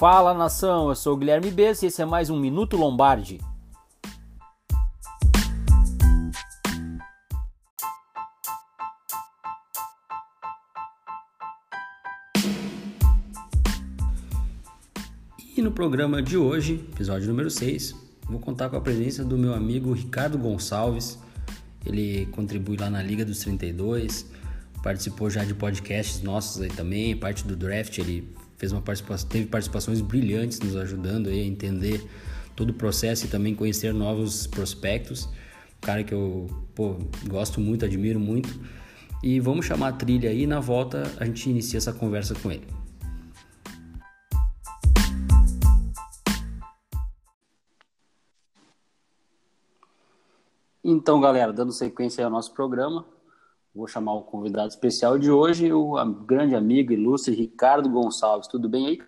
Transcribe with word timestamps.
Fala 0.00 0.32
nação, 0.32 0.88
eu 0.88 0.94
sou 0.94 1.12
o 1.12 1.16
Guilherme 1.18 1.50
Bess 1.50 1.82
e 1.82 1.86
esse 1.88 2.00
é 2.00 2.06
mais 2.06 2.30
um 2.30 2.40
Minuto 2.40 2.74
Lombardi. 2.74 3.38
E 15.54 15.60
no 15.60 15.70
programa 15.70 16.22
de 16.22 16.38
hoje, 16.38 16.82
episódio 16.94 17.28
número 17.28 17.50
6, 17.50 17.94
vou 18.26 18.40
contar 18.40 18.70
com 18.70 18.76
a 18.76 18.80
presença 18.80 19.22
do 19.22 19.36
meu 19.36 19.52
amigo 19.52 19.92
Ricardo 19.92 20.38
Gonçalves. 20.38 21.18
Ele 21.84 22.24
contribui 22.32 22.78
lá 22.78 22.88
na 22.88 23.02
Liga 23.02 23.22
dos 23.22 23.40
32, 23.40 24.24
participou 24.82 25.28
já 25.28 25.44
de 25.44 25.52
podcasts 25.52 26.22
nossos 26.22 26.62
aí 26.62 26.70
também, 26.70 27.14
parte 27.14 27.46
do 27.46 27.54
draft, 27.54 27.98
ele 27.98 28.39
fez 28.60 28.72
uma 28.72 28.82
participação, 28.82 29.26
teve 29.26 29.46
participações 29.46 30.02
brilhantes 30.02 30.60
nos 30.60 30.76
ajudando 30.76 31.30
a 31.30 31.34
entender 31.34 32.06
todo 32.54 32.68
o 32.68 32.74
processo 32.74 33.24
e 33.24 33.28
também 33.28 33.54
conhecer 33.54 33.94
novos 33.94 34.46
prospectos. 34.46 35.24
Um 35.24 35.80
cara 35.80 36.04
que 36.04 36.12
eu 36.12 36.46
pô, 36.74 36.98
gosto 37.26 37.58
muito, 37.58 37.86
admiro 37.86 38.20
muito. 38.20 38.60
E 39.22 39.40
vamos 39.40 39.64
chamar 39.64 39.88
a 39.88 39.92
trilha 39.92 40.28
aí 40.28 40.46
na 40.46 40.60
volta 40.60 41.04
a 41.18 41.24
gente 41.24 41.48
inicia 41.48 41.78
essa 41.78 41.90
conversa 41.90 42.34
com 42.34 42.52
ele. 42.52 42.66
Então, 50.84 51.18
galera, 51.18 51.50
dando 51.50 51.72
sequência 51.72 52.22
ao 52.22 52.30
nosso 52.30 52.52
programa, 52.52 53.06
Vou 53.72 53.86
chamar 53.86 54.14
o 54.14 54.22
convidado 54.22 54.68
especial 54.68 55.16
de 55.16 55.30
hoje, 55.30 55.72
o 55.72 55.94
grande 56.24 56.56
amigo 56.56 56.92
ilustre 56.92 57.34
Ricardo 57.34 57.88
Gonçalves. 57.88 58.48
Tudo 58.48 58.68
bem 58.68 58.86
aí? 58.86 59.02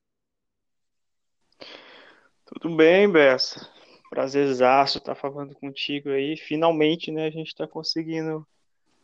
Tudo 2.46 2.76
bem, 2.76 3.10
Bessa. 3.10 3.68
Prazerzaço 4.08 4.98
estar 4.98 5.16
falando 5.16 5.54
contigo 5.54 6.10
aí. 6.10 6.36
Finalmente, 6.36 7.10
né, 7.10 7.26
a 7.26 7.30
gente 7.30 7.48
está 7.48 7.66
conseguindo 7.66 8.46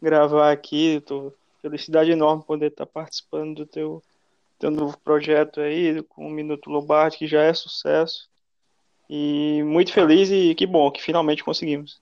gravar 0.00 0.52
aqui. 0.52 1.02
Tô 1.04 1.32
felicidade 1.60 2.10
enorme 2.10 2.44
poder 2.44 2.68
estar 2.70 2.86
participando 2.86 3.56
do 3.56 3.66
teu, 3.66 4.02
teu 4.60 4.70
novo 4.70 4.96
projeto 4.98 5.60
aí, 5.60 6.02
com 6.04 6.28
o 6.28 6.30
Minuto 6.30 6.70
Lombardi, 6.70 7.18
que 7.18 7.26
já 7.26 7.42
é 7.42 7.52
sucesso. 7.52 8.28
E 9.10 9.62
muito 9.64 9.92
feliz 9.92 10.30
e 10.30 10.54
que 10.54 10.66
bom 10.66 10.90
que 10.92 11.02
finalmente 11.02 11.42
conseguimos. 11.42 12.00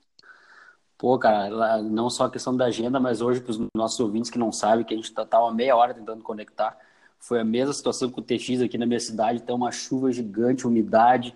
Pô, 0.98 1.19
cara, 1.19 1.83
não 1.83 2.08
só 2.08 2.25
a 2.25 2.30
questão 2.30 2.56
da 2.56 2.66
agenda, 2.66 2.98
mas 2.98 3.20
hoje, 3.20 3.41
para 3.41 3.50
os 3.50 3.61
nossos 3.77 4.00
ouvintes 4.00 4.30
que 4.30 4.39
não 4.39 4.50
sabem, 4.50 4.84
que 4.84 4.94
a 4.94 4.97
gente 4.97 5.06
estava 5.06 5.27
tá, 5.28 5.52
meia 5.52 5.77
hora 5.77 5.92
tentando 5.92 6.22
conectar, 6.22 6.78
foi 7.19 7.41
a 7.41 7.44
mesma 7.44 7.72
situação 7.75 8.11
com 8.11 8.20
o 8.20 8.25
TX 8.25 8.62
aqui 8.62 8.78
na 8.78 8.86
minha 8.86 9.00
cidade, 9.00 9.42
tem 9.42 9.55
uma 9.55 9.70
chuva 9.70 10.11
gigante, 10.11 10.67
umidade, 10.67 11.34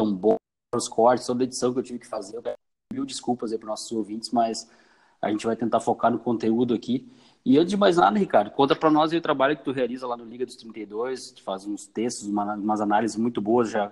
um 0.00 0.14
bom 0.14 0.36
os 0.74 0.86
cortes, 0.86 1.26
toda 1.26 1.42
a 1.42 1.46
edição 1.46 1.72
que 1.72 1.78
eu 1.78 1.82
tive 1.82 1.98
que 1.98 2.06
fazer, 2.06 2.36
eu 2.36 2.42
mil 2.92 3.04
desculpas 3.04 3.52
aí 3.52 3.58
para 3.58 3.68
nossos 3.68 3.90
ouvintes, 3.90 4.30
mas 4.30 4.70
a 5.20 5.30
gente 5.30 5.46
vai 5.46 5.56
tentar 5.56 5.80
focar 5.80 6.10
no 6.10 6.18
conteúdo 6.18 6.74
aqui. 6.74 7.10
E 7.44 7.58
antes 7.58 7.70
de 7.70 7.76
mais 7.76 7.96
nada, 7.96 8.18
Ricardo, 8.18 8.50
conta 8.50 8.76
para 8.76 8.90
nós 8.90 9.12
o 9.12 9.20
trabalho 9.20 9.56
que 9.56 9.64
tu 9.64 9.72
realiza 9.72 10.06
lá 10.06 10.16
no 10.16 10.24
Liga 10.24 10.44
dos 10.44 10.56
32, 10.56 11.32
tu 11.32 11.42
faz 11.42 11.66
uns 11.66 11.86
textos, 11.86 12.28
umas 12.28 12.80
análises 12.80 13.16
muito 13.16 13.40
boas, 13.40 13.70
já 13.70 13.90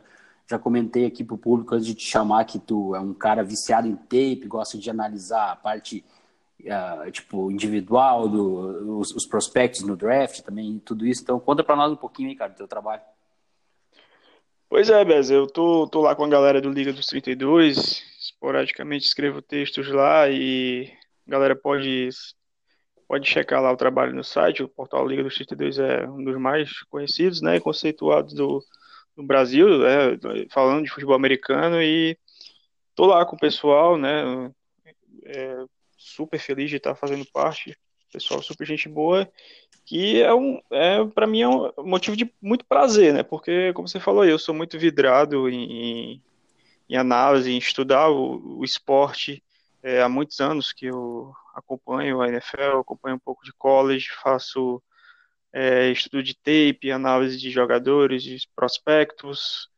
já 0.48 0.58
comentei 0.58 1.06
aqui 1.06 1.24
pro 1.24 1.36
público 1.36 1.74
antes 1.74 1.86
de 1.86 1.94
te 1.94 2.04
chamar 2.04 2.44
que 2.44 2.58
tu 2.58 2.94
é 2.94 3.00
um 3.00 3.12
cara 3.12 3.42
viciado 3.42 3.88
em 3.88 3.96
tape, 3.96 4.46
gosta 4.46 4.78
de 4.78 4.88
analisar 4.88 5.52
a 5.52 5.56
parte 5.56 6.04
uh, 6.60 7.10
tipo 7.10 7.50
individual 7.50 8.28
do 8.28 8.98
os, 8.98 9.10
os, 9.12 9.26
prospectos 9.26 9.82
no 9.82 9.96
draft 9.96 10.40
também 10.42 10.78
tudo 10.78 11.06
isso. 11.06 11.22
Então 11.22 11.40
conta 11.40 11.64
para 11.64 11.76
nós 11.76 11.92
um 11.92 11.96
pouquinho 11.96 12.28
aí, 12.28 12.36
cara, 12.36 12.52
do 12.52 12.56
teu 12.56 12.68
trabalho. 12.68 13.02
Pois 14.68 14.88
é, 14.90 15.04
Bez, 15.04 15.30
eu 15.30 15.46
tô, 15.46 15.86
tô 15.88 16.00
lá 16.00 16.14
com 16.14 16.24
a 16.24 16.28
galera 16.28 16.60
do 16.60 16.70
Liga 16.70 16.92
dos 16.92 17.06
32, 17.06 18.02
esporadicamente 18.20 19.06
escrevo 19.06 19.40
textos 19.40 19.88
lá 19.88 20.28
e 20.28 20.92
a 21.26 21.30
galera 21.30 21.56
pode 21.56 22.08
pode 23.08 23.28
checar 23.28 23.62
lá 23.62 23.70
o 23.70 23.76
trabalho 23.76 24.12
no 24.12 24.24
site, 24.24 24.64
o 24.64 24.68
portal 24.68 25.06
Liga 25.06 25.22
dos 25.22 25.36
32 25.36 25.78
é 25.78 26.08
um 26.08 26.24
dos 26.24 26.36
mais 26.36 26.82
conhecidos, 26.90 27.40
né, 27.40 27.60
conceituados 27.60 28.34
do 28.34 28.60
no 29.16 29.24
Brasil, 29.24 29.78
né, 29.78 30.18
falando 30.50 30.84
de 30.84 30.90
futebol 30.90 31.14
americano 31.14 31.82
e 31.82 32.18
tô 32.94 33.06
lá 33.06 33.24
com 33.24 33.36
o 33.36 33.38
pessoal, 33.38 33.96
né, 33.96 34.52
é, 35.24 35.64
super 35.96 36.38
feliz 36.38 36.70
de 36.70 36.76
estar 36.76 36.94
fazendo 36.94 37.24
parte, 37.32 37.76
pessoal 38.12 38.42
super 38.42 38.66
gente 38.66 38.88
boa, 38.88 39.30
que 39.84 40.22
é 40.22 40.34
um, 40.34 40.60
é, 40.70 41.04
para 41.04 41.26
mim 41.26 41.42
é 41.42 41.48
um 41.48 41.72
motivo 41.78 42.16
de 42.16 42.30
muito 42.40 42.64
prazer, 42.64 43.14
né, 43.14 43.22
porque 43.22 43.72
como 43.72 43.88
você 43.88 43.98
falou, 43.98 44.24
eu 44.24 44.38
sou 44.38 44.54
muito 44.54 44.78
vidrado 44.78 45.48
em, 45.48 46.22
em 46.88 46.96
análise, 46.96 47.50
em 47.50 47.58
estudar 47.58 48.10
o, 48.10 48.58
o 48.58 48.64
esporte, 48.64 49.42
é, 49.82 50.02
há 50.02 50.08
muitos 50.08 50.40
anos 50.40 50.72
que 50.72 50.86
eu 50.86 51.32
acompanho 51.54 52.20
a 52.20 52.28
NFL, 52.28 52.80
acompanho 52.80 53.16
um 53.16 53.20
pouco 53.20 53.44
de 53.44 53.52
college, 53.52 54.08
faço 54.22 54.82
é, 55.58 55.90
estudo 55.90 56.22
de 56.22 56.34
tape, 56.34 56.90
análise 56.92 57.38
de 57.38 57.50
jogadores, 57.50 58.22
de 58.22 58.46
prospectos, 58.54 59.70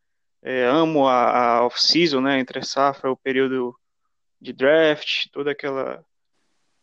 é, 0.43 0.65
amo 0.67 1.07
a, 1.07 1.59
a 1.59 1.67
off-season, 1.67 2.21
né, 2.21 2.41
entre 2.41 2.61
safra, 2.65 3.13
o 3.13 3.17
período 3.17 3.79
de 4.41 4.53
draft, 4.53 5.29
toda 5.31 5.53
aquela 5.53 6.05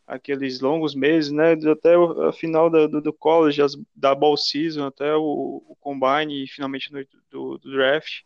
aqueles 0.07 0.61
longos 0.61 0.95
meses, 0.95 1.29
né, 1.31 1.53
até 1.69 1.97
o 1.97 2.31
final 2.31 2.69
da, 2.69 2.87
do, 2.87 3.01
do 3.01 3.11
college, 3.11 3.61
as, 3.61 3.73
da 3.93 4.15
ball 4.15 4.37
season, 4.37 4.85
até 4.85 5.13
o, 5.13 5.63
o 5.67 5.75
combine 5.81 6.43
e 6.43 6.47
finalmente 6.47 6.93
no, 6.93 7.03
do, 7.29 7.57
do 7.57 7.71
draft. 7.71 8.21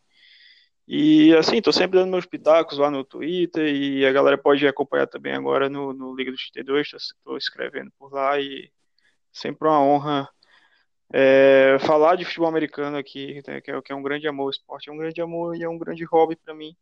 E 0.86 1.34
assim, 1.34 1.60
tô 1.60 1.72
sempre 1.72 1.98
dando 1.98 2.10
meus 2.12 2.26
pitacos 2.26 2.78
lá 2.78 2.90
no 2.90 3.02
Twitter 3.02 3.66
e 3.74 4.06
a 4.06 4.12
galera 4.12 4.38
pode 4.38 4.66
acompanhar 4.68 5.08
também 5.08 5.32
agora 5.32 5.68
no, 5.68 5.92
no 5.92 6.14
Liga 6.14 6.30
do 6.30 6.36
32, 6.36 6.92
estou 6.94 7.36
escrevendo 7.36 7.90
por 7.98 8.12
lá 8.12 8.38
e 8.38 8.70
sempre 9.32 9.66
uma 9.66 9.82
honra 9.82 10.28
é, 11.12 11.78
falar 11.80 12.16
de 12.16 12.24
futebol 12.24 12.48
americano 12.48 12.96
aqui, 12.96 13.42
né, 13.46 13.60
que, 13.60 13.70
é, 13.70 13.82
que 13.82 13.92
é 13.92 13.94
um 13.94 14.02
grande 14.02 14.28
amor, 14.28 14.50
esporte 14.50 14.88
é 14.88 14.92
um 14.92 14.96
grande 14.96 15.20
amor 15.20 15.56
e 15.56 15.62
é 15.62 15.68
um 15.68 15.78
grande 15.78 16.04
hobby 16.04 16.36
para 16.36 16.54
mim. 16.54 16.76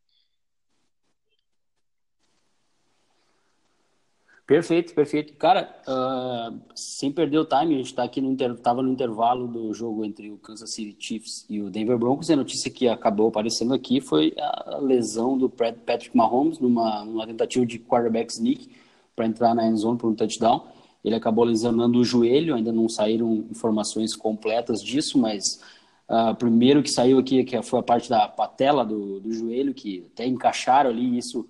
Perfeito, 4.49 4.95
perfeito. 4.95 5.35
Cara, 5.35 5.71
uh, 5.87 6.59
sem 6.75 7.13
perder 7.13 7.37
o 7.37 7.45
time, 7.45 7.75
a 7.75 7.77
gente 7.77 7.95
tá 7.95 8.03
aqui 8.03 8.19
no 8.19 8.31
inter... 8.31 8.57
tava 8.57 8.83
no 8.83 8.91
intervalo 8.91 9.47
do 9.47 9.75
jogo 9.75 10.07
entre 10.07 10.31
o 10.31 10.39
Kansas 10.39 10.73
City 10.73 10.97
Chiefs 10.99 11.45
e 11.51 11.61
o 11.61 11.69
Denver 11.69 11.99
Broncos, 11.99 12.31
e 12.31 12.33
a 12.33 12.37
notícia 12.37 12.71
que 12.71 12.89
acabou 12.89 13.29
aparecendo 13.29 13.75
aqui 13.75 14.01
foi 14.01 14.33
a 14.39 14.79
lesão 14.79 15.37
do 15.37 15.51
Patrick 15.51 16.17
Mahomes 16.17 16.59
numa, 16.59 17.05
numa 17.05 17.27
tentativa 17.27 17.67
de 17.67 17.79
quarterback 17.79 18.33
sneak 18.33 18.71
para 19.15 19.27
entrar 19.27 19.55
na 19.55 19.67
end 19.67 19.79
zone 19.79 19.99
por 19.99 20.09
um 20.09 20.15
touchdown. 20.15 20.67
Ele 21.05 21.15
acabou 21.15 21.45
lesionando 21.45 21.99
o 21.99 22.05
joelho, 22.05 22.55
ainda 22.55 22.73
não 22.73 22.89
saíram 22.89 23.47
informações 23.51 24.17
completas 24.17 24.83
disso, 24.83 25.19
mas 25.19 25.63
uh, 26.09 26.35
primeiro 26.37 26.83
que 26.83 26.91
saiu 26.91 27.19
aqui 27.19 27.45
que 27.45 27.61
foi 27.63 27.81
a 27.81 27.83
parte 27.83 28.11
da 28.11 28.29
patela 28.29 28.85
do, 28.85 29.21
do 29.21 29.33
joelho, 29.33 29.75
que 29.75 30.07
até 30.13 30.27
encaixaram 30.27 30.91
ali, 30.91 31.17
isso 31.17 31.49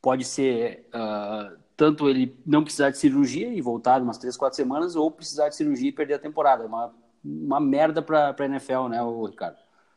pode 0.00 0.24
ser 0.24 0.86
uh, 0.94 1.56
tanto 1.76 2.08
ele 2.08 2.36
não 2.46 2.62
precisar 2.62 2.90
de 2.90 2.98
cirurgia 2.98 3.48
e 3.48 3.60
voltar 3.60 4.00
umas 4.00 4.18
três, 4.18 4.36
quatro 4.36 4.56
semanas, 4.56 4.94
ou 4.94 5.10
precisar 5.10 5.48
de 5.48 5.56
cirurgia 5.56 5.88
e 5.88 5.92
perder 5.92 6.14
a 6.14 6.18
temporada. 6.18 6.64
É 6.64 6.66
uma, 6.66 6.94
uma 7.24 7.60
merda 7.60 8.02
para 8.02 8.34
a 8.38 8.44
NFL, 8.44 8.88
né, 8.88 8.98
Ricardo? 9.28 9.56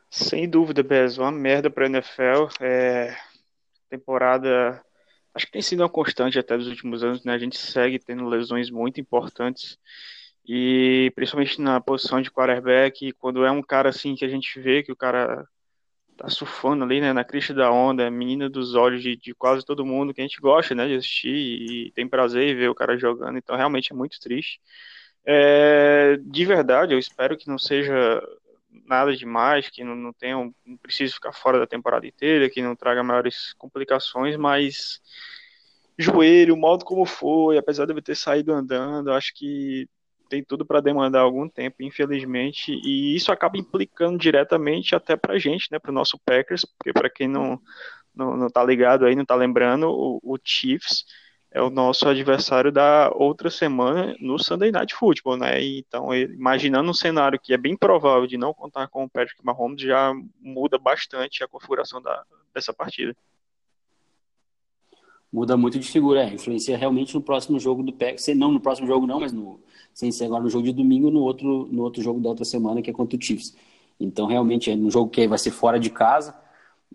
Sem 0.10 0.50
dúvida, 0.50 0.82
Bez, 0.82 1.18
uma 1.18 1.32
merda 1.32 1.70
para 1.70 1.86
a 1.86 1.90
NFL. 1.90 2.48
É... 2.62 3.16
Temporada 3.90 4.82
acho 5.36 5.46
que 5.46 5.52
tem 5.52 5.62
sido 5.62 5.82
uma 5.82 5.90
constante 5.90 6.40
até 6.40 6.58
dos 6.58 6.68
últimos 6.68 7.04
anos, 7.04 7.24
né? 7.24 7.34
A 7.34 7.38
gente 7.38 7.58
segue 7.58 8.00
tendo 8.00 8.28
lesões 8.28 8.70
muito 8.72 9.02
importantes 9.02 9.78
e 10.48 11.12
principalmente 11.16 11.62
na 11.62 11.82
posição 11.82 12.22
de 12.22 12.32
quarterback, 12.32 13.12
quando 13.14 13.44
é 13.46 13.52
um 13.52 13.62
cara 13.62 13.90
assim 13.90 14.16
que 14.16 14.24
a 14.24 14.30
gente 14.30 14.60
vê 14.60 14.82
que 14.82 14.92
o 14.92 14.96
cara 14.96 15.46
tá 16.18 16.30
surfando 16.30 16.86
ali, 16.86 17.02
né, 17.02 17.12
na 17.12 17.26
crista 17.26 17.54
da 17.54 17.70
onda, 17.70 18.04
é 18.04 18.10
menina 18.10 18.50
dos 18.50 18.74
olhos 18.74 19.04
de, 19.04 19.18
de, 19.18 19.34
quase 19.34 19.66
todo 19.66 19.86
mundo 19.86 20.14
que 20.14 20.22
a 20.22 20.24
gente 20.24 20.40
gosta, 20.40 20.74
né, 20.74 20.88
de 20.88 20.96
assistir 20.96 21.30
e 21.36 21.92
tem 21.92 22.08
prazer 22.08 22.48
em 22.48 22.56
ver 22.56 22.70
o 22.70 22.76
cara 22.76 22.98
jogando, 22.98 23.38
então 23.38 23.56
realmente 23.58 23.92
é 23.92 23.96
muito 23.96 24.18
triste. 24.20 24.62
É, 25.26 26.18
de 26.22 26.46
verdade, 26.46 26.94
eu 26.94 27.00
espero 27.00 27.36
que 27.38 27.50
não 27.50 27.58
seja 27.58 28.22
nada 28.86 29.16
demais, 29.16 29.70
que 29.70 29.84
não, 29.84 29.96
não 29.96 30.14
tenha, 30.14 30.36
não 30.66 30.78
precise 30.78 31.14
ficar 31.14 31.34
fora 31.34 31.60
da 31.60 31.68
temporada 31.68 32.06
inteira, 32.06 32.50
que 32.50 32.62
não 32.62 32.76
traga 32.76 33.04
maiores 33.04 33.54
complicações, 33.54 34.38
mas 34.38 35.02
joelho, 35.98 36.54
o 36.54 36.58
modo 36.58 36.86
como 36.86 37.06
foi, 37.06 37.58
apesar 37.58 37.86
de 37.86 37.94
eu 37.94 38.02
ter 38.02 38.16
saído 38.16 38.54
andando, 38.54 39.12
acho 39.12 39.34
que 39.34 39.88
tem 40.30 40.44
tudo 40.44 40.66
para 40.66 40.82
demandar 40.82 41.22
algum 41.22 41.48
tempo, 41.48 41.78
infelizmente, 41.82 42.72
e 42.84 43.16
isso 43.16 43.32
acaba 43.32 43.58
implicando 43.58 44.18
diretamente 44.18 44.96
até 44.96 45.16
para 45.16 45.38
gente, 45.38 45.72
né, 45.72 45.80
para 45.80 45.92
o 45.92 45.94
nosso 45.94 46.20
Packers, 46.26 46.66
porque 46.66 46.92
para 46.92 47.10
quem 47.10 47.28
não, 47.28 47.60
não, 48.14 48.36
não 48.36 48.50
tá 48.50 48.64
ligado 48.64 49.06
aí, 49.06 49.16
não 49.16 49.26
tá 49.26 49.36
lembrando, 49.36 49.88
o, 49.88 50.20
o 50.24 50.38
Chiefs 50.44 51.06
é 51.56 51.62
o 51.62 51.70
nosso 51.70 52.08
adversário 52.10 52.70
da 52.70 53.10
outra 53.16 53.50
semana 53.50 54.14
no 54.20 54.38
Sunday 54.38 54.72
Night 54.72 54.94
Football, 54.94 55.38
né? 55.38 55.64
Então, 55.64 56.14
imaginando 56.14 56.90
um 56.90 56.94
cenário 56.94 57.40
que 57.40 57.54
é 57.54 57.58
bem 57.58 57.78
provável 57.78 58.28
de 58.28 58.38
não 58.38 58.54
contar 58.54 58.90
com 58.90 59.06
o 59.06 59.10
Patrick 59.10 59.42
Mahomes, 59.42 59.82
já 59.82 60.14
muda 60.42 60.78
bastante 60.78 61.46
a 61.46 61.48
configuração 61.48 62.02
da, 62.02 62.26
dessa 62.54 62.74
partida. 62.74 63.16
Muda 65.36 65.58
muito 65.58 65.78
de 65.78 65.92
figura, 65.92 66.24
é. 66.24 66.34
Influencia 66.34 66.78
realmente 66.78 67.14
no 67.14 67.22
próximo 67.22 67.60
jogo 67.60 67.84
do 67.84 67.92
Packers. 67.92 68.26
Não 68.38 68.54
no 68.54 68.60
próximo 68.62 68.88
jogo, 68.88 69.06
não, 69.06 69.20
mas 69.20 69.34
no, 69.34 69.60
sem 69.94 70.10
ser 70.10 70.26
agora 70.26 70.42
no 70.42 70.50
jogo 70.50 70.64
de 70.64 70.72
domingo, 70.72 71.12
no 71.12 71.20
outro, 71.20 71.68
no 71.70 71.84
outro 71.84 72.02
jogo 72.02 72.22
da 72.22 72.30
outra 72.30 72.46
semana, 72.46 72.82
que 72.82 72.90
é 72.90 72.94
contra 72.94 73.18
o 73.18 73.22
Chiefs. 73.22 73.54
Então, 74.00 74.28
realmente, 74.28 74.72
é 74.72 74.76
um 74.76 74.90
jogo 74.90 75.10
que 75.10 75.28
vai 75.28 75.38
ser 75.38 75.52
fora 75.52 75.78
de 75.78 75.90
casa, 75.90 76.34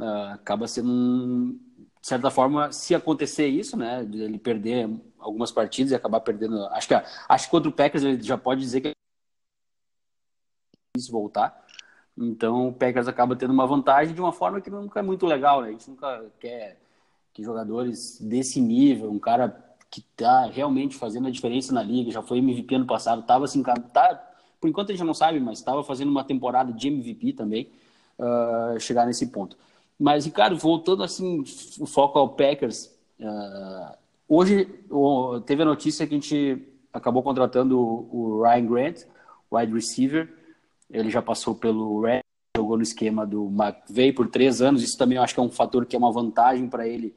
uh, 0.01 0.33
acaba 0.33 0.67
sendo 0.67 1.55
de 2.01 2.09
certa 2.09 2.31
forma, 2.31 2.73
se 2.73 2.95
acontecer 2.95 3.47
isso, 3.47 3.77
né, 3.77 4.01
ele 4.11 4.39
perder 4.39 4.89
algumas 5.19 5.53
partidas 5.53 5.93
e 5.93 5.95
acabar 5.95 6.21
perdendo, 6.21 6.65
acho 6.69 6.89
que 6.89 6.95
acho 6.95 7.45
que 7.45 7.51
contra 7.51 7.69
o 7.69 7.73
Packers 7.73 8.03
ele 8.03 8.23
já 8.23 8.39
pode 8.39 8.63
dizer 8.63 8.81
que 8.81 8.89
é 8.89 8.93
voltar. 11.11 11.63
Então 12.17 12.69
o 12.69 12.73
Packers 12.73 13.07
acaba 13.07 13.37
tendo 13.37 13.53
uma 13.53 13.67
vantagem 13.67 14.15
de 14.15 14.21
uma 14.21 14.33
forma 14.33 14.61
que 14.63 14.71
nunca 14.71 15.01
é 15.01 15.03
muito 15.03 15.27
legal, 15.27 15.61
né? 15.63 15.69
A 15.69 15.73
gente 15.73 15.91
nunca 15.91 16.25
quer 16.41 16.79
que 17.33 17.43
jogadores 17.43 18.19
desse 18.21 18.61
nível, 18.61 19.11
um 19.11 19.19
cara 19.19 19.71
que 19.91 20.03
tá 20.17 20.47
realmente 20.47 20.97
fazendo 20.97 21.27
a 21.27 21.31
diferença 21.31 21.73
na 21.73 21.83
liga, 21.83 22.11
já 22.11 22.23
foi 22.23 22.39
MVP 22.39 22.75
ano 22.75 22.87
passado, 22.87 23.23
tava 23.23 23.45
assim, 23.45 23.63
tá, 23.63 24.15
por 24.61 24.69
enquanto 24.69 24.91
a 24.91 24.95
gente 24.95 25.05
não 25.05 25.15
sabe, 25.15 25.41
mas 25.41 25.59
estava 25.59 25.83
fazendo 25.83 26.11
uma 26.11 26.23
temporada 26.23 26.73
de 26.73 26.89
MVP 26.89 27.33
também, 27.33 27.69
uh, 28.19 28.79
chegar 28.79 29.07
nesse 29.07 29.27
ponto. 29.27 29.57
Mas, 29.99 30.25
Ricardo, 30.25 30.57
voltando 30.57 31.03
assim, 31.03 31.45
o 31.79 31.87
foco 31.87 32.19
ao 32.19 32.29
Packers, 32.29 32.87
uh, 33.19 33.97
hoje 34.29 34.69
teve 35.45 35.63
a 35.63 35.67
notícia 35.67 36.07
que 36.07 36.15
a 36.15 36.19
gente 36.19 36.67
acabou 36.93 37.23
contratando 37.23 37.79
o 37.79 38.43
Ryan 38.43 38.67
Grant, 38.67 39.01
wide 39.51 39.73
receiver. 39.73 40.33
Ele 40.91 41.11
já 41.11 41.21
passou 41.21 41.55
pelo 41.55 42.01
Red, 42.01 42.23
jogou 42.71 42.77
no 42.77 42.83
esquema 42.83 43.27
do 43.27 43.49
McVay 43.49 44.13
por 44.13 44.29
três 44.29 44.63
anos. 44.63 44.83
Isso 44.83 44.97
também 44.97 45.17
eu 45.17 45.25
acho 45.25 45.35
que 45.35 45.41
é 45.41 45.43
um 45.43 45.51
fator 45.51 45.85
que 45.85 45.97
é 45.97 45.99
uma 45.99 46.13
vantagem 46.13 46.69
para 46.69 46.87
ele. 46.87 47.15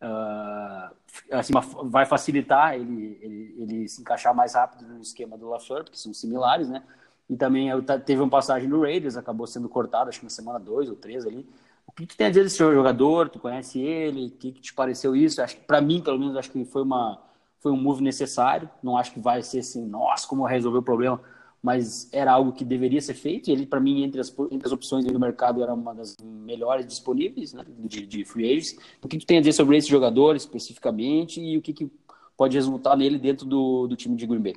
Uh, 0.00 0.94
assim, 1.32 1.52
vai 1.84 2.06
facilitar 2.06 2.74
ele, 2.74 3.18
ele, 3.20 3.54
ele, 3.58 3.88
se 3.88 4.00
encaixar 4.00 4.34
mais 4.34 4.54
rápido 4.54 4.86
no 4.86 5.00
esquema 5.00 5.36
do 5.36 5.48
LaFleur, 5.48 5.84
porque 5.84 5.96
são 5.96 6.12
similares, 6.12 6.68
né? 6.68 6.82
E 7.28 7.36
também 7.36 7.70
teve 8.04 8.20
uma 8.20 8.28
passagem 8.28 8.68
no 8.68 8.82
Raiders, 8.82 9.16
acabou 9.16 9.46
sendo 9.46 9.68
cortado, 9.68 10.10
acho 10.10 10.18
que 10.18 10.26
na 10.26 10.30
semana 10.30 10.60
2 10.60 10.90
ou 10.90 10.96
3 10.96 11.26
ali. 11.26 11.48
O 11.86 11.92
que 11.92 12.06
tu 12.06 12.16
tem 12.16 12.26
a 12.26 12.30
dizer 12.30 12.44
desse 12.44 12.58
jogador? 12.58 13.30
Tu 13.30 13.38
conhece 13.38 13.80
ele? 13.80 14.26
O 14.26 14.30
que, 14.30 14.52
que 14.52 14.60
te 14.60 14.74
pareceu 14.74 15.16
isso? 15.16 15.40
Acho 15.40 15.56
que 15.56 15.64
para 15.64 15.80
mim, 15.80 16.02
pelo 16.02 16.18
menos, 16.18 16.36
acho 16.36 16.50
que 16.50 16.64
foi 16.64 16.82
uma 16.82 17.22
foi 17.60 17.72
um 17.72 17.80
move 17.80 18.02
necessário. 18.02 18.68
Não 18.82 18.98
acho 18.98 19.12
que 19.12 19.20
vai 19.20 19.42
ser 19.42 19.60
assim, 19.60 19.86
nossa, 19.86 20.28
como 20.28 20.44
resolver 20.44 20.78
o 20.78 20.82
problema, 20.82 21.18
mas 21.64 22.10
era 22.12 22.30
algo 22.30 22.52
que 22.52 22.62
deveria 22.62 23.00
ser 23.00 23.14
feito. 23.14 23.48
E 23.48 23.52
ele, 23.54 23.64
para 23.64 23.80
mim, 23.80 24.04
entre 24.04 24.20
as, 24.20 24.28
entre 24.50 24.66
as 24.66 24.70
opções 24.70 25.02
do 25.06 25.18
mercado, 25.18 25.62
era 25.62 25.72
uma 25.72 25.94
das 25.94 26.14
melhores 26.22 26.86
disponíveis 26.86 27.54
né, 27.54 27.64
de, 27.66 28.06
de 28.06 28.22
free 28.22 28.50
agents. 28.50 28.76
O 29.02 29.08
que 29.08 29.16
tu 29.16 29.24
tem 29.24 29.38
a 29.38 29.40
dizer 29.40 29.54
sobre 29.54 29.78
esse 29.78 29.88
jogador 29.88 30.36
especificamente 30.36 31.40
e 31.40 31.56
o 31.56 31.62
que, 31.62 31.72
que 31.72 31.90
pode 32.36 32.54
resultar 32.54 32.94
nele 32.98 33.18
dentro 33.18 33.46
do, 33.46 33.86
do 33.86 33.96
time 33.96 34.14
de 34.14 34.26
Green 34.26 34.42
Bay? 34.42 34.54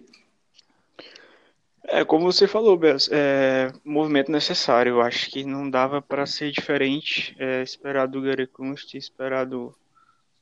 É, 1.85 2.03
como 2.03 2.29
você 2.29 2.45
falou, 2.45 2.75
Bess, 2.75 3.09
é 3.09 3.71
movimento 3.85 4.29
necessário. 4.29 4.95
Eu 4.95 5.01
acho 5.01 5.31
que 5.31 5.45
não 5.45 5.69
dava 5.69 6.01
para 6.01 6.25
ser 6.25 6.51
diferente. 6.51 7.33
É, 7.39 7.63
esperar 7.63 8.09
do 8.09 8.21
Gary 8.21 8.47
Kunst, 8.47 8.95
esperar 8.95 9.45
do 9.45 9.73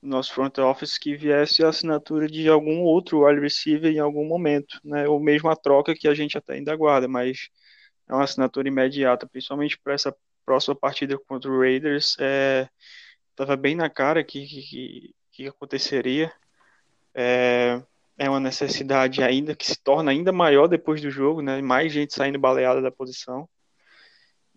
nosso 0.06 0.34
front 0.34 0.58
office 0.60 0.98
que 0.98 1.16
viesse 1.16 1.64
a 1.64 1.70
assinatura 1.70 2.28
de 2.28 2.48
algum 2.50 2.82
outro 2.82 3.26
wide 3.26 3.42
receiver 3.42 3.92
em 3.92 4.00
algum 4.00 4.26
momento, 4.26 4.80
né? 4.84 5.08
Ou 5.08 5.20
mesmo 5.20 5.50
a 5.50 5.56
troca 5.56 5.96
que 5.96 6.08
a 6.08 6.14
gente 6.14 6.38
até 6.38 6.54
ainda 6.54 6.74
aguarda, 6.74 7.08
mas 7.08 7.50
é 8.08 8.14
uma 8.14 8.24
assinatura 8.24 8.68
imediata, 8.68 9.28
principalmente 9.28 9.78
para 9.80 9.94
essa 9.94 10.16
próxima 10.46 10.76
partida 10.76 11.18
contra 11.28 11.52
o 11.52 11.60
Raiders. 11.60 12.16
É, 12.20 12.70
tava 13.36 13.56
bem 13.58 13.76
na 13.76 13.90
cara 13.90 14.24
que 14.24 14.46
que, 14.46 15.16
que 15.32 15.48
aconteceria. 15.48 16.32
É, 17.14 17.82
é 18.18 18.30
uma 18.30 18.40
necessidade 18.40 19.24
ainda 19.24 19.56
que 19.56 19.66
se 19.66 19.78
torna 19.82 20.12
ainda 20.12 20.32
maior 20.32 20.68
depois 20.68 21.02
do 21.02 21.10
jogo, 21.12 21.42
né? 21.42 21.62
Mais 21.62 21.92
gente 21.92 22.14
saindo 22.14 22.40
baleada 22.40 22.82
da 22.82 22.92
posição. 22.92 23.48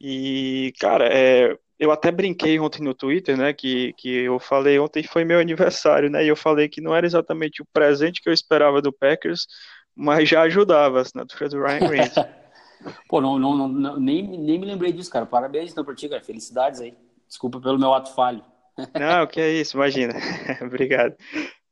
E, 0.00 0.72
cara, 0.78 1.08
é, 1.12 1.58
eu 1.78 1.92
até 1.92 2.10
brinquei 2.10 2.58
ontem 2.58 2.82
no 2.82 2.94
Twitter, 2.94 3.36
né? 3.36 3.52
Que, 3.52 3.92
que 3.94 4.08
eu 4.08 4.38
falei 4.38 4.78
ontem 4.78 5.02
foi 5.02 5.24
meu 5.24 5.38
aniversário, 5.38 6.10
né? 6.10 6.24
E 6.24 6.28
eu 6.28 6.36
falei 6.36 6.68
que 6.68 6.80
não 6.80 6.94
era 6.94 7.06
exatamente 7.06 7.62
o 7.62 7.66
presente 7.72 8.20
que 8.20 8.28
eu 8.28 8.32
esperava 8.32 8.82
do 8.82 8.92
Packers, 8.92 9.46
mas 9.94 10.28
já 10.28 10.42
ajudava 10.42 10.98
a 10.98 11.02
assinatura 11.02 11.48
do 11.48 11.62
Ryan 11.62 11.88
Grant. 11.88 12.14
Pô, 13.08 13.20
não, 13.20 13.38
não, 13.38 13.68
não, 13.68 13.98
nem, 13.98 14.22
nem 14.22 14.58
me 14.58 14.66
lembrei 14.66 14.92
disso, 14.92 15.10
cara. 15.10 15.26
Parabéns 15.26 15.72
então 15.72 15.84
pra 15.84 15.94
ti, 15.94 16.08
cara. 16.08 16.22
Felicidades 16.22 16.80
aí. 16.80 16.94
Desculpa 17.26 17.60
pelo 17.60 17.78
meu 17.78 17.92
ato 17.92 18.14
falho. 18.14 18.42
Não, 18.98 19.26
que 19.26 19.40
é 19.40 19.50
isso, 19.50 19.76
imagina. 19.76 20.14
Obrigado. 20.62 21.16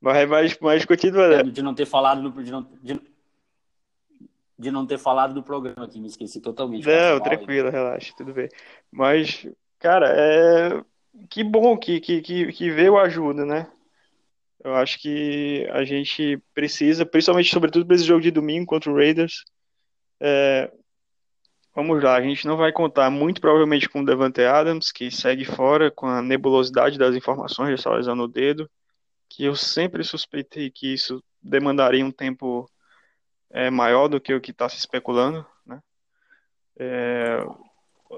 Mas, 0.01 0.29
mas, 0.29 0.59
mas 0.61 0.85
continua. 0.85 1.29
Né? 1.29 1.43
De 1.45 1.63
não 1.63 1.73
ter 1.73 1.87
falado 1.87 2.21
no, 2.21 2.43
de, 2.43 2.51
não, 2.51 2.69
de, 2.83 3.01
de, 4.59 4.71
não 4.71 4.85
ter 4.85 4.99
falado 4.99 5.33
do 5.33 5.43
programa 5.43 5.85
aqui, 5.85 6.01
me 6.01 6.09
esqueci 6.09 6.41
totalmente. 6.41 6.87
Não, 6.87 7.21
tranquilo, 7.21 7.69
aí. 7.69 7.73
relaxa, 7.73 8.13
tudo 8.17 8.35
bem. 8.35 8.49
Mas, 8.91 9.49
cara, 9.79 10.09
é 10.17 10.85
que 11.31 11.43
bom 11.43 11.77
que, 11.79 12.01
que, 12.01 12.21
que, 12.23 12.71
veio 12.71 12.99
ajuda, 12.99 13.45
né? 13.45 13.71
Eu 14.63 14.75
acho 14.75 15.01
que 15.01 15.67
a 15.73 15.85
gente 15.85 16.39
precisa, 16.55 17.07
principalmente, 17.07 17.51
sobretudo 17.51 17.87
para 17.87 17.97
esse 17.97 18.05
jogo 18.05 18.21
de 18.21 18.31
domingo 18.31 18.67
contra 18.67 18.91
o 18.91 18.97
Raiders. 18.97 19.45
É, 20.21 20.71
vamos 21.75 22.03
lá, 22.03 22.17
a 22.17 22.23
gente 22.23 22.47
não 22.47 22.57
vai 22.57 22.73
contar 22.73 23.11
muito 23.11 23.41
provavelmente 23.41 23.89
com 23.89 24.01
o 24.01 24.05
Devante 24.05 24.43
Adams, 24.43 24.93
que 24.93 25.11
segue 25.11 25.45
fora 25.45 25.91
com 25.91 26.07
a 26.07 26.23
nebulosidade 26.23 26.99
das 26.99 27.15
informações, 27.15 27.81
já 27.81 27.91
lesão 27.91 28.17
no 28.17 28.29
dedo 28.29 28.69
que 29.29 29.45
eu 29.45 29.55
sempre 29.55 30.05
suspeitei 30.05 30.71
que 30.71 30.95
isso 30.95 31.23
demandaria 31.43 32.05
um 32.05 32.11
tempo 32.11 32.71
é, 33.51 33.71
maior 33.71 34.09
do 34.09 34.21
que 34.21 34.35
o 34.35 34.41
que 34.41 34.51
está 34.51 34.69
se 34.69 34.79
especulando, 34.79 35.47
né? 35.65 35.81
É, 36.79 37.39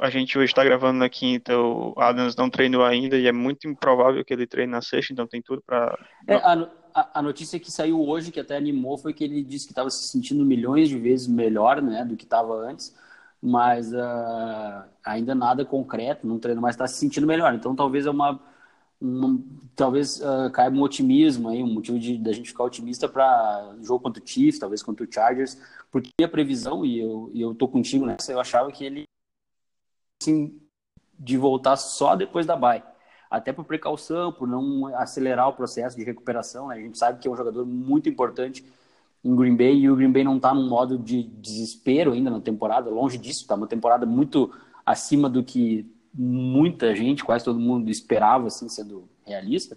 a 0.01 0.11
gente 0.11 0.39
hoje 0.39 0.51
está 0.51 0.63
gravando 0.65 0.99
na 0.99 1.09
quinta, 1.09 1.57
o 1.59 1.95
Adams 1.97 2.37
não 2.37 2.51
treinou 2.51 2.85
ainda 2.85 3.17
e 3.17 3.27
é 3.27 3.33
muito 3.33 3.67
improvável 3.67 4.25
que 4.25 4.33
ele 4.33 4.47
treine 4.47 4.73
na 4.73 4.83
sexta, 4.83 5.13
então 5.13 5.27
tem 5.27 5.41
tudo 5.41 5.63
para. 5.65 5.99
É, 6.27 6.35
a, 6.35 6.69
a, 7.15 7.23
notícia 7.23 7.59
que 7.59 7.71
saiu 7.71 8.01
hoje, 8.01 8.31
que 8.31 8.41
até 8.41 8.57
animou, 8.57 8.99
foi 8.99 9.13
que 9.13 9.25
ele 9.25 9.43
disse 9.43 9.67
que 9.67 9.73
estava 9.73 9.91
se 9.91 10.09
sentindo 10.09 10.45
milhões 10.45 10.89
de 10.89 10.99
vezes 10.99 11.27
melhor 11.27 11.81
né, 11.81 12.05
do 12.05 12.17
que 12.17 12.25
estava 12.25 12.55
antes, 12.55 12.95
mas 13.41 13.93
uh, 13.93 14.85
ainda 15.05 15.35
nada 15.35 15.65
concreto, 15.65 16.27
não 16.27 16.39
treino 16.39 16.61
mais, 16.61 16.75
está 16.75 16.87
se 16.87 16.99
sentindo 16.99 17.27
melhor. 17.27 17.55
Então 17.55 17.75
talvez 17.75 18.07
é 18.07 18.11
uma 18.11 18.41
um, 19.01 19.45
talvez 19.77 20.21
uh, 20.21 20.51
caiba 20.53 20.77
um 20.77 20.83
otimismo 20.83 21.49
aí, 21.49 21.63
um 21.63 21.73
motivo 21.73 21.99
de 21.99 22.19
da 22.19 22.33
gente 22.33 22.49
ficar 22.49 22.65
otimista 22.65 23.09
para 23.09 23.77
jogo 23.81 24.03
contra 24.03 24.23
o 24.23 24.27
Chiefs, 24.27 24.59
talvez 24.59 24.83
contra 24.83 25.07
o 25.07 25.13
Chargers, 25.13 25.57
porque 25.91 26.11
a 26.23 26.29
previsão 26.29 26.85
e 26.85 26.99
eu 26.99 27.31
e 27.33 27.41
eu 27.41 27.55
tô 27.55 27.69
contigo 27.69 28.05
nessa, 28.05 28.33
eu 28.33 28.41
achava 28.41 28.73
que 28.73 28.85
ele 28.85 29.05
assim 30.29 30.61
de 31.19 31.37
voltar 31.37 31.77
só 31.77 32.15
depois 32.15 32.47
da 32.47 32.55
bye. 32.55 32.83
Até 33.31 33.53
por 33.53 33.65
precaução, 33.65 34.33
por 34.33 34.49
não 34.49 34.87
acelerar 34.97 35.49
o 35.49 35.53
processo 35.53 35.97
de 35.97 36.05
recuperação, 36.05 36.69
né? 36.69 36.77
A 36.77 36.81
gente 36.81 36.97
sabe 36.97 37.19
que 37.19 37.29
é 37.29 37.31
um 37.31 37.37
jogador 37.37 37.67
muito 37.67 38.09
importante 38.09 38.65
em 39.23 39.35
Green 39.35 39.57
Bay 39.57 39.81
e 39.81 39.91
o 39.91 39.97
Green 39.97 40.13
Bay 40.13 40.25
não 40.25 40.37
está 40.37 40.55
num 40.55 40.69
modo 40.69 40.97
de 40.97 41.25
desespero 41.25 42.13
ainda 42.13 42.31
na 42.31 42.41
temporada, 42.41 42.89
longe 42.89 43.19
disso, 43.19 43.43
está 43.43 43.55
uma 43.55 43.67
temporada 43.67 44.07
muito 44.07 44.51
acima 44.87 45.29
do 45.29 45.43
que 45.43 45.87
muita 46.15 46.95
gente, 46.95 47.25
quase 47.25 47.45
todo 47.45 47.59
mundo 47.59 47.91
esperava, 47.91 48.47
assim, 48.47 48.69
sendo 48.69 49.07
realista. 49.27 49.77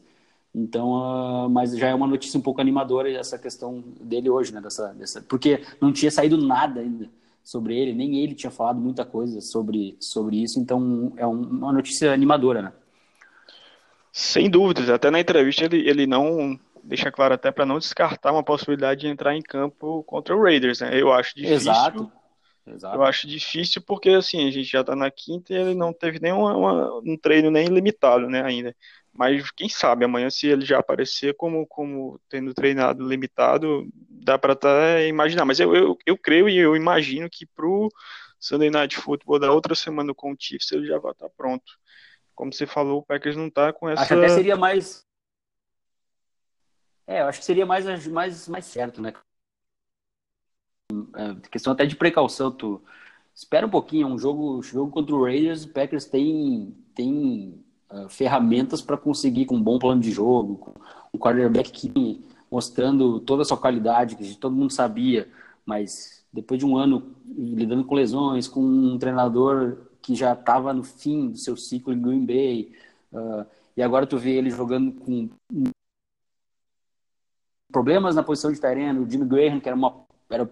Então, 0.54 0.92
uh, 0.92 1.50
mas 1.50 1.76
já 1.76 1.88
é 1.88 1.94
uma 1.94 2.08
notícia 2.08 2.38
um 2.38 2.42
pouco 2.42 2.62
animadora 2.62 3.12
essa 3.12 3.38
questão 3.38 3.84
dele 4.00 4.30
hoje, 4.30 4.54
né? 4.54 4.62
Dessa, 4.62 4.94
dessa, 4.94 5.22
porque 5.24 5.62
não 5.82 5.92
tinha 5.92 6.12
saído 6.12 6.38
nada 6.38 6.80
ainda 6.80 7.10
sobre 7.44 7.78
ele, 7.78 7.94
nem 7.94 8.20
ele 8.20 8.36
tinha 8.36 8.52
falado 8.52 8.80
muita 8.80 9.06
coisa 9.06 9.42
sobre, 9.42 9.98
sobre 10.00 10.42
isso, 10.42 10.60
então 10.60 11.14
é 11.18 11.26
um, 11.26 11.42
uma 11.42 11.74
notícia 11.74 12.14
animadora, 12.14 12.62
né? 12.62 12.74
Sem 14.12 14.50
dúvidas, 14.50 14.90
até 14.90 15.10
na 15.10 15.20
entrevista 15.20 15.66
ele, 15.66 15.88
ele 15.90 16.06
não 16.06 16.60
deixa 16.84 17.12
claro 17.12 17.34
até 17.34 17.52
para 17.52 17.66
não 17.66 17.80
descartar 17.80 18.32
uma 18.32 18.44
possibilidade 18.44 19.02
de 19.02 19.08
entrar 19.08 19.36
em 19.36 19.42
campo 19.42 20.04
contra 20.04 20.36
o 20.36 20.42
Raiders, 20.42 20.82
né? 20.82 21.00
Eu 21.00 21.12
acho 21.12 21.36
difícil. 21.36 21.72
Exato. 21.72 22.12
Exato. 22.66 22.96
Eu 22.96 23.04
acho 23.04 23.28
difícil 23.28 23.82
porque 23.82 24.10
assim, 24.10 24.48
a 24.48 24.52
gente 24.52 24.70
já 24.70 24.84
tá 24.84 24.96
na 24.96 25.10
quinta 25.10 25.52
e 25.52 25.58
ele 25.58 25.74
não 25.74 25.92
teve 25.92 26.20
nenhum 26.20 26.42
uma, 26.42 27.00
um 27.00 27.18
treino 27.18 27.50
nem 27.50 27.68
limitado, 27.68 28.28
né, 28.28 28.44
ainda. 28.44 28.76
Mas 29.14 29.52
quem 29.52 29.68
sabe 29.68 30.06
amanhã 30.06 30.30
se 30.30 30.48
ele 30.48 30.66
já 30.66 30.80
aparecer 30.80 31.36
como, 31.36 31.68
como 31.68 32.20
tendo 32.30 32.54
treinado 32.54 33.08
limitado, 33.08 33.88
dá 34.10 34.38
para 34.38 34.54
até 34.54 35.08
imaginar. 35.08 35.46
Mas 35.46 35.60
eu, 35.60 35.76
eu, 35.76 35.98
eu 36.06 36.18
creio 36.18 36.48
e 36.48 36.58
eu 36.58 36.76
imagino 36.76 37.30
que 37.30 37.46
pro 37.46 37.90
Sunday 38.40 38.70
Night 38.70 38.98
Football 38.98 39.40
da 39.40 39.52
outra 39.52 39.76
semana 39.76 40.14
com 40.14 40.32
o 40.32 40.36
Chiefs 40.40 40.72
ele 40.72 40.88
já 40.88 40.98
vai 40.98 41.12
estar 41.12 41.28
tá 41.28 41.34
pronto. 41.36 41.80
Como 42.34 42.54
você 42.54 42.66
falou, 42.66 43.00
o 43.00 43.04
Packers 43.04 43.36
não 43.36 43.50
tá 43.50 43.74
com 43.74 43.90
essa. 43.90 44.02
Acho 44.04 44.14
até 44.14 44.30
seria 44.30 44.56
mais 44.56 45.06
É, 47.06 47.22
eu 47.22 47.28
acho 47.28 47.40
que 47.40 47.46
seria 47.46 47.66
mais, 47.66 48.08
mais, 48.08 48.48
mais 48.48 48.66
certo, 48.66 49.02
né? 49.02 49.14
É, 51.16 51.50
questão 51.50 51.74
até 51.74 51.86
de 51.86 51.96
precaução, 51.96 52.52
tu 52.52 52.82
espera 53.34 53.66
um 53.66 53.70
pouquinho, 53.70 54.08
um 54.08 54.18
jogo, 54.18 54.62
jogo 54.62 54.92
contra 54.92 55.16
o 55.16 55.24
Raiders, 55.24 55.64
o 55.64 55.74
Packers 55.74 56.06
tem, 56.06 56.76
tem 56.96 57.64
uh, 57.92 58.10
ferramentas 58.10 58.82
para 58.82 58.98
conseguir 58.98 59.46
com 59.46 59.56
um 59.56 59.62
bom 59.62 59.78
plano 59.78 60.02
de 60.02 60.12
jogo, 60.12 60.56
com 60.56 60.74
um 61.14 61.20
quarterback 61.20 61.72
que 61.72 62.24
mostrando 62.50 63.20
toda 63.20 63.44
a 63.44 63.46
sua 63.46 63.58
qualidade, 63.58 64.16
que 64.16 64.36
todo 64.36 64.56
mundo 64.56 64.72
sabia, 64.72 65.30
mas 65.66 66.26
depois 66.34 66.60
de 66.60 66.66
um 66.66 66.78
ano 66.78 67.16
lidando 67.26 67.86
com 67.86 67.96
lesões, 67.96 68.48
com 68.48 68.62
um 68.62 68.98
treinador 68.98 69.78
que 70.02 70.16
já 70.16 70.34
estava 70.34 70.74
no 70.74 70.84
fim 70.84 71.30
do 71.30 71.38
seu 71.38 71.56
ciclo 71.56 71.94
em 71.94 72.02
Green 72.02 72.26
Bay, 72.26 72.74
uh, 73.14 73.46
e 73.76 73.82
agora 73.82 74.06
tu 74.06 74.18
vê 74.18 74.32
ele 74.32 74.50
jogando 74.50 74.92
com 74.94 75.30
problemas 77.72 78.16
na 78.16 78.24
posição 78.24 78.52
de 78.52 78.60
Tyrene, 78.60 79.00
o 79.00 79.10
Jimmy 79.10 79.26
Graham, 79.26 79.60
que 79.60 79.70
era 79.70 79.76
uma 79.76 80.06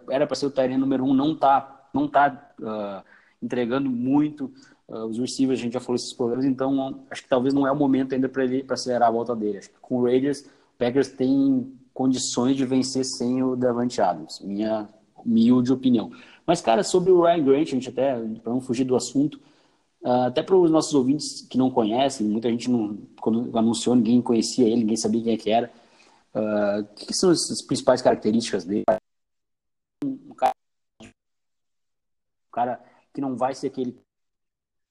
era 0.10 0.28
para 0.28 0.36
ser 0.36 0.46
o 0.46 0.52
Tyrene 0.52 0.78
número 0.78 1.06
um, 1.06 1.14
não 1.14 1.32
está 1.32 1.80
não 1.94 2.08
tá, 2.08 2.54
uh, 2.60 3.04
entregando 3.42 3.90
muito. 3.90 4.52
Uh, 4.90 5.06
os 5.06 5.20
receivers, 5.20 5.60
a 5.60 5.64
gente 5.64 5.74
já 5.74 5.80
falou 5.80 5.96
esses 5.96 6.12
problemas, 6.12 6.46
então 6.46 7.04
acho 7.12 7.22
que 7.22 7.30
talvez 7.30 7.54
não 7.54 7.68
é 7.68 7.72
o 7.72 7.76
momento 7.76 8.16
ainda 8.16 8.28
para 8.28 8.44
ele 8.44 8.64
para 8.64 8.74
acelerar 8.74 9.10
a 9.10 9.12
volta 9.12 9.36
dele. 9.36 9.60
Acho 9.60 9.70
que 9.70 9.80
com 9.80 10.00
o 10.00 10.04
Raiders, 10.04 10.42
o 10.42 10.78
Packers 10.80 11.10
tem 11.10 11.72
condições 11.94 12.56
de 12.56 12.66
vencer 12.66 13.06
sem 13.06 13.44
o 13.44 13.56
Davante 13.56 14.02
Adams, 14.02 14.40
minha 14.40 14.90
humilde 15.16 15.72
opinião. 15.72 16.12
Mas, 16.46 16.60
cara, 16.60 16.84
sobre 16.84 17.12
o 17.12 17.22
Ryan 17.22 17.44
Grant, 17.44 17.68
a 17.68 17.72
gente 17.72 17.90
até, 17.90 18.18
para 18.42 18.52
não 18.52 18.62
fugir 18.62 18.84
do 18.84 18.96
assunto, 18.96 19.40
uh, 20.02 20.26
até 20.28 20.42
para 20.42 20.56
os 20.56 20.72
nossos 20.72 20.96
ouvintes 20.96 21.42
que 21.42 21.58
não 21.58 21.70
conhecem, 21.70 22.26
muita 22.26 22.50
gente 22.50 22.68
não, 22.72 22.98
quando 23.22 23.56
anunciou, 23.56 23.96
ninguém 23.96 24.22
conhecia 24.24 24.66
ele, 24.66 24.78
ninguém 24.78 24.98
sabia 24.98 25.22
quem 25.22 25.34
é 25.34 25.38
que 25.38 25.52
era. 25.52 25.72
Uh, 26.34 26.82
o 26.82 26.96
que 26.96 27.14
são 27.14 27.30
as 27.30 27.62
principais 27.62 28.02
características 28.02 28.66
dele? 28.66 28.86
Um 30.04 30.34
cara, 30.34 30.56
um 31.04 31.08
cara 32.52 32.84
que 33.14 33.22
não 33.22 33.36
vai 33.36 33.54
ser 33.54 33.68
aquele 33.68 33.96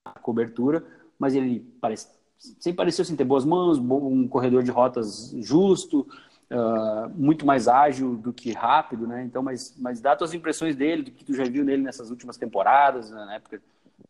cobertura, 0.09 0.83
mas 1.17 1.35
ele 1.35 1.59
parece, 1.81 2.07
sempre 2.37 2.77
pareceu 2.77 3.03
assim, 3.03 3.15
ter 3.15 3.23
boas 3.23 3.45
mãos, 3.45 3.77
um 3.77 4.27
corredor 4.27 4.63
de 4.63 4.71
rotas 4.71 5.33
justo, 5.39 6.07
uh, 6.51 7.09
muito 7.15 7.45
mais 7.45 7.67
ágil 7.67 8.15
do 8.15 8.33
que 8.33 8.51
rápido, 8.51 9.07
né? 9.07 9.23
Então, 9.23 9.43
mas, 9.43 9.75
mas 9.77 10.01
dá 10.01 10.15
tuas 10.15 10.33
impressões 10.33 10.75
dele, 10.75 11.03
do 11.03 11.11
que 11.11 11.23
tu 11.23 11.33
já 11.33 11.43
viu 11.43 11.63
nele 11.63 11.83
nessas 11.83 12.09
últimas 12.09 12.37
temporadas, 12.37 13.11
né? 13.11 13.25
na 13.25 13.35
época. 13.35 13.61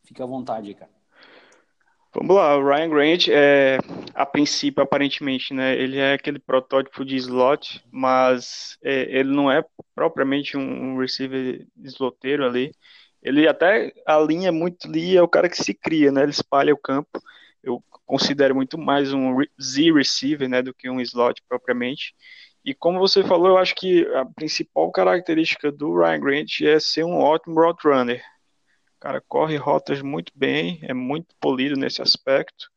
Fica 0.03 0.23
à 0.23 0.27
vontade 0.27 0.73
cara. 0.73 0.89
Vamos 2.11 2.35
lá, 2.35 2.57
o 2.57 2.67
Ryan 2.67 2.89
Grant, 2.89 3.27
é, 3.27 3.77
a 4.15 4.25
princípio, 4.25 4.81
aparentemente, 4.81 5.53
né, 5.53 5.77
ele 5.77 5.99
é 5.99 6.13
aquele 6.13 6.39
protótipo 6.39 7.05
de 7.05 7.15
slot, 7.17 7.85
mas 7.91 8.79
é, 8.83 9.19
ele 9.19 9.29
não 9.31 9.51
é 9.51 9.63
propriamente 9.93 10.57
um, 10.57 10.97
receiver 10.97 11.67
sloteiro 11.83 12.43
ali. 12.43 12.71
Ele 13.21 13.47
até 13.47 13.93
alinha 14.05 14.51
muito 14.51 14.87
ali, 14.87 15.17
é 15.17 15.21
o 15.21 15.27
cara 15.27 15.49
que 15.49 15.61
se 15.61 15.73
cria, 15.73 16.11
né, 16.11 16.23
ele 16.23 16.31
espalha 16.31 16.73
o 16.73 16.77
campo. 16.77 17.21
Eu 17.61 17.83
considero 18.05 18.55
muito 18.55 18.77
mais 18.77 19.13
um 19.13 19.37
Z 19.61 19.91
receiver, 19.91 20.47
né, 20.47 20.61
do 20.61 20.73
que 20.73 20.89
um 20.89 21.01
slot 21.01 21.41
propriamente. 21.47 22.15
E 22.63 22.73
como 22.73 22.99
você 22.99 23.23
falou, 23.23 23.49
eu 23.49 23.57
acho 23.57 23.75
que 23.75 24.05
a 24.15 24.25
principal 24.25 24.91
característica 24.91 25.71
do 25.71 25.97
Ryan 25.97 26.19
Grant 26.19 26.61
é 26.61 26.79
ser 26.79 27.03
um 27.03 27.17
ótimo 27.17 27.59
route 27.59 27.87
runner. 27.87 28.21
O 28.97 28.99
cara 28.99 29.21
corre 29.27 29.55
rotas 29.55 30.01
muito 30.01 30.31
bem, 30.35 30.79
é 30.83 30.93
muito 30.93 31.33
polido 31.39 31.75
nesse 31.75 32.01
aspecto, 32.01 32.69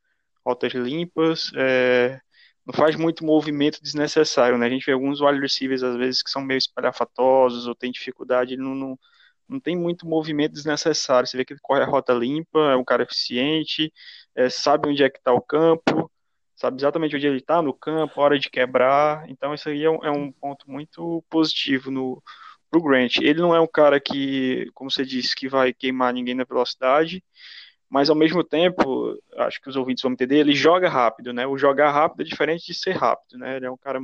rotas 0.46 0.72
limpas, 0.72 1.50
é, 1.56 2.20
não 2.64 2.72
faz 2.72 2.94
muito 2.94 3.24
movimento 3.24 3.82
desnecessário, 3.82 4.56
né? 4.56 4.66
A 4.66 4.70
gente 4.70 4.86
vê 4.86 4.92
alguns 4.92 5.20
wide 5.20 5.40
receivers 5.40 5.82
às 5.82 5.96
vezes 5.96 6.22
que 6.22 6.30
são 6.30 6.42
meio 6.42 6.58
espalhafatosos 6.58 7.66
ou 7.66 7.74
tem 7.74 7.90
dificuldade, 7.90 8.54
ele 8.54 8.62
não, 8.62 8.74
não, 8.74 8.98
não 9.48 9.60
tem 9.60 9.76
muito 9.76 10.06
movimento 10.06 10.52
desnecessário. 10.52 11.26
Você 11.26 11.36
vê 11.36 11.44
que 11.44 11.52
ele 11.52 11.60
corre 11.62 11.82
a 11.82 11.86
rota 11.86 12.12
limpa, 12.12 12.58
é 12.72 12.76
um 12.76 12.84
cara 12.84 13.02
eficiente, 13.02 13.92
é, 14.34 14.48
sabe 14.48 14.88
onde 14.88 15.02
é 15.02 15.10
que 15.10 15.18
está 15.18 15.32
o 15.32 15.40
campo, 15.40 16.10
sabe 16.56 16.80
exatamente 16.80 17.16
onde 17.16 17.26
ele 17.26 17.38
está 17.38 17.60
no 17.62 17.74
campo, 17.74 18.20
hora 18.20 18.38
de 18.38 18.50
quebrar. 18.50 19.28
Então 19.28 19.54
isso 19.54 19.68
aí 19.68 19.84
é 19.84 19.90
um, 19.90 20.04
é 20.04 20.10
um 20.10 20.32
ponto 20.32 20.70
muito 20.70 21.24
positivo 21.28 21.90
no 21.90 22.22
pro 22.70 22.82
Grant. 22.82 23.18
Ele 23.18 23.40
não 23.40 23.54
é 23.54 23.60
um 23.60 23.66
cara 23.66 24.00
que, 24.00 24.70
como 24.74 24.90
você 24.90 25.04
disse, 25.04 25.36
que 25.36 25.48
vai 25.48 25.74
queimar 25.74 26.12
ninguém 26.14 26.34
na 26.34 26.44
velocidade, 26.44 27.22
mas 27.88 28.08
ao 28.08 28.16
mesmo 28.16 28.42
tempo, 28.42 29.14
acho 29.36 29.60
que 29.60 29.68
os 29.68 29.76
ouvintes 29.76 30.02
vão 30.02 30.12
entender, 30.12 30.38
ele 30.38 30.54
joga 30.54 30.88
rápido, 30.88 31.32
né? 31.34 31.46
O 31.46 31.58
jogar 31.58 31.90
rápido 31.90 32.22
é 32.22 32.24
diferente 32.24 32.64
de 32.64 32.72
ser 32.72 32.92
rápido, 32.92 33.38
né? 33.38 33.56
Ele 33.56 33.66
é 33.66 33.70
um 33.70 33.76
cara 33.76 34.00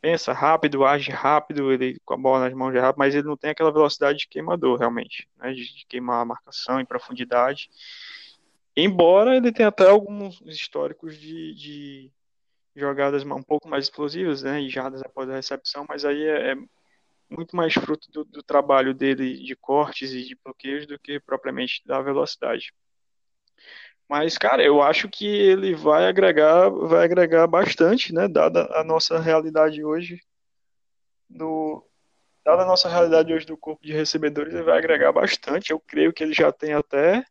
pensa 0.00 0.32
rápido, 0.32 0.84
age 0.84 1.10
rápido, 1.10 1.72
ele 1.72 1.98
com 2.04 2.14
a 2.14 2.16
bola 2.16 2.40
nas 2.40 2.54
mãos 2.54 2.74
é 2.74 2.80
rápido, 2.80 2.98
mas 2.98 3.14
ele 3.14 3.26
não 3.26 3.36
tem 3.36 3.50
aquela 3.50 3.72
velocidade 3.72 4.18
de 4.18 4.28
queimador 4.28 4.78
realmente, 4.78 5.28
né? 5.36 5.52
De, 5.52 5.74
de 5.74 5.86
queimar 5.86 6.22
a 6.22 6.24
marcação 6.24 6.80
em 6.80 6.84
profundidade. 6.84 7.70
Embora 8.76 9.36
ele 9.36 9.52
tenha 9.52 9.68
até 9.68 9.88
alguns 9.88 10.40
históricos 10.42 11.18
de, 11.18 11.54
de 11.54 12.12
jogadas 12.76 13.24
um 13.24 13.42
pouco 13.42 13.68
mais 13.68 13.86
explosivas, 13.86 14.42
né? 14.42 14.60
E 14.60 14.70
jardas 14.70 15.02
após 15.02 15.28
a 15.28 15.34
recepção, 15.34 15.84
mas 15.88 16.04
aí 16.04 16.22
é, 16.22 16.52
é 16.52 16.56
muito 17.28 17.56
mais 17.56 17.74
fruto 17.74 18.10
do, 18.10 18.24
do, 18.24 18.42
trabalho 18.42 18.94
dele 18.94 19.42
de 19.42 19.54
cortes 19.56 20.12
e 20.12 20.22
de 20.24 20.36
bloqueios 20.42 20.86
do 20.86 20.98
que 20.98 21.20
propriamente 21.20 21.82
da 21.84 22.00
velocidade. 22.00 22.72
Mas, 24.08 24.38
cara, 24.38 24.62
eu 24.62 24.80
acho 24.80 25.08
que 25.08 25.26
ele 25.26 25.74
vai 25.74 26.06
agregar, 26.06 26.70
vai 26.70 27.04
agregar 27.04 27.46
bastante, 27.46 28.12
né? 28.12 28.26
Dada 28.26 28.66
a 28.74 28.82
nossa 28.82 29.18
realidade 29.18 29.84
hoje 29.84 30.20
do, 31.28 31.84
dada 32.44 32.62
a 32.62 32.66
nossa 32.66 32.88
realidade 32.88 33.32
hoje 33.34 33.44
do 33.44 33.56
corpo 33.56 33.84
de 33.84 33.92
recebedores, 33.92 34.54
ele 34.54 34.62
vai 34.62 34.78
agregar 34.78 35.12
bastante. 35.12 35.70
Eu 35.70 35.80
creio 35.80 36.12
que 36.12 36.22
ele 36.22 36.32
já 36.32 36.50
tem 36.50 36.72
até 36.72 37.22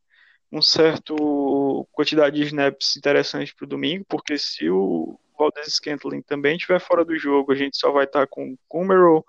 um 0.51 0.61
certo 0.61 1.87
quantidade 1.91 2.35
de 2.35 2.43
snaps 2.43 2.95
interessante 2.95 3.55
para 3.55 3.65
o 3.65 3.67
domingo, 3.67 4.05
porque 4.07 4.37
se 4.37 4.69
o 4.69 5.19
Valdez 5.37 5.73
Scantling 5.73 6.21
também 6.21 6.55
estiver 6.55 6.79
fora 6.79 7.03
do 7.03 7.17
jogo, 7.17 7.51
a 7.51 7.55
gente 7.55 7.75
só 7.75 7.91
vai 7.91 8.05
estar 8.05 8.27
com 8.27 8.55
Kummerow, 8.67 9.25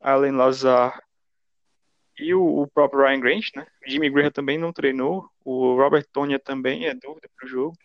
Allen 0.00 0.32
Lazar 0.32 1.00
e 2.18 2.34
o, 2.34 2.62
o, 2.62 2.66
próprio 2.66 3.04
Ryan 3.04 3.20
Grant, 3.20 3.46
né? 3.54 3.66
O 3.86 3.90
Jimmy 3.90 4.10
Graham 4.10 4.30
também 4.30 4.58
não 4.58 4.72
treinou, 4.72 5.28
o 5.44 5.76
Robert 5.76 6.06
Tonya 6.12 6.38
também 6.38 6.86
é 6.86 6.94
dúvida 6.94 7.28
para 7.36 7.46
o 7.46 7.48
jogo. 7.48 7.76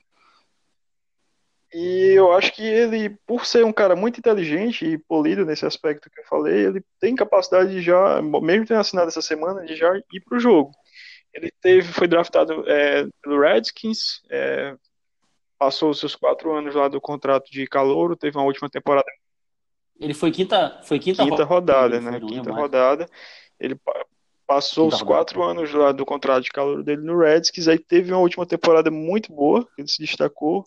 E 1.73 2.13
eu 2.15 2.31
acho 2.33 2.53
que 2.53 2.61
ele, 2.61 3.09
por 3.25 3.45
ser 3.45 3.65
um 3.65 3.73
cara 3.73 3.95
muito 3.95 4.19
inteligente 4.19 4.85
e 4.85 4.97
polido 4.97 5.43
nesse 5.43 5.65
aspecto 5.65 6.09
que 6.09 6.19
eu 6.19 6.25
falei, 6.25 6.67
ele 6.67 6.83
tem 6.99 7.15
capacidade 7.15 7.71
de 7.71 7.81
já, 7.81 8.21
mesmo 8.21 8.65
tendo 8.65 8.79
assinado 8.79 9.07
essa 9.07 9.21
semana, 9.23 9.65
de 9.65 9.75
já 9.75 9.95
ir 9.95 10.21
para 10.21 10.37
o 10.37 10.39
jogo. 10.39 10.71
Ele 11.33 11.51
teve, 11.61 11.91
foi 11.91 12.07
draftado 12.07 12.63
é, 12.69 13.07
pelo 13.23 13.39
Redskins, 13.39 14.21
é, 14.29 14.75
passou 15.57 15.89
os 15.89 15.99
seus 15.99 16.15
quatro 16.15 16.53
anos 16.53 16.75
lá 16.75 16.87
do 16.87 17.01
contrato 17.01 17.51
de 17.51 17.65
calouro, 17.65 18.15
teve 18.15 18.37
uma 18.37 18.45
última 18.45 18.69
temporada 18.69 19.09
ele 19.99 20.13
foi 20.13 20.31
quinta, 20.31 20.81
foi 20.83 20.99
quinta, 20.99 21.23
quinta 21.23 21.43
rodada, 21.43 22.01
né? 22.01 22.19
Quinta 22.19 22.51
rodada. 22.51 23.07
Ele 23.59 23.79
passou 24.45 24.87
os 24.87 25.01
quatro 25.01 25.41
anos 25.43 25.71
lá 25.73 25.91
do 25.91 26.05
contrato 26.05 26.43
de 26.43 26.51
calor 26.51 26.83
dele 26.83 27.01
no 27.01 27.17
Redskins, 27.17 27.67
aí 27.67 27.79
teve 27.79 28.11
uma 28.11 28.19
última 28.19 28.45
temporada 28.45 28.91
muito 28.91 29.33
boa, 29.33 29.67
ele 29.77 29.87
se 29.87 29.99
destacou, 29.99 30.65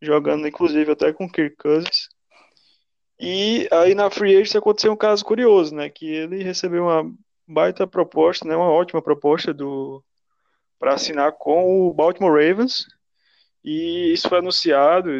jogando 0.00 0.46
inclusive 0.46 0.90
até 0.92 1.12
com 1.12 1.30
Kirk 1.30 1.56
Cousins. 1.56 2.08
E 3.18 3.68
aí 3.70 3.94
na 3.94 4.10
Free 4.10 4.36
Agent 4.36 4.56
aconteceu 4.56 4.92
um 4.92 4.96
caso 4.96 5.24
curioso, 5.24 5.74
né? 5.74 5.90
Que 5.90 6.06
ele 6.06 6.42
recebeu 6.42 6.84
uma 6.84 7.12
baita 7.46 7.86
proposta, 7.86 8.48
né? 8.48 8.56
Uma 8.56 8.70
ótima 8.70 9.02
proposta 9.02 9.52
do 9.52 10.02
para 10.78 10.94
assinar 10.94 11.32
com 11.32 11.86
o 11.86 11.92
Baltimore 11.92 12.32
Ravens. 12.32 12.86
E 13.62 14.10
isso 14.12 14.26
foi 14.26 14.38
anunciado, 14.38 15.10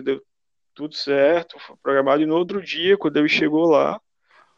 tudo 0.75 0.95
certo, 0.95 1.59
foi 1.61 1.77
programado, 1.83 2.23
e 2.23 2.27
no 2.27 2.37
outro 2.37 2.63
dia, 2.63 2.97
quando 2.97 3.19
ele 3.19 3.29
chegou 3.29 3.67
lá, 3.69 4.01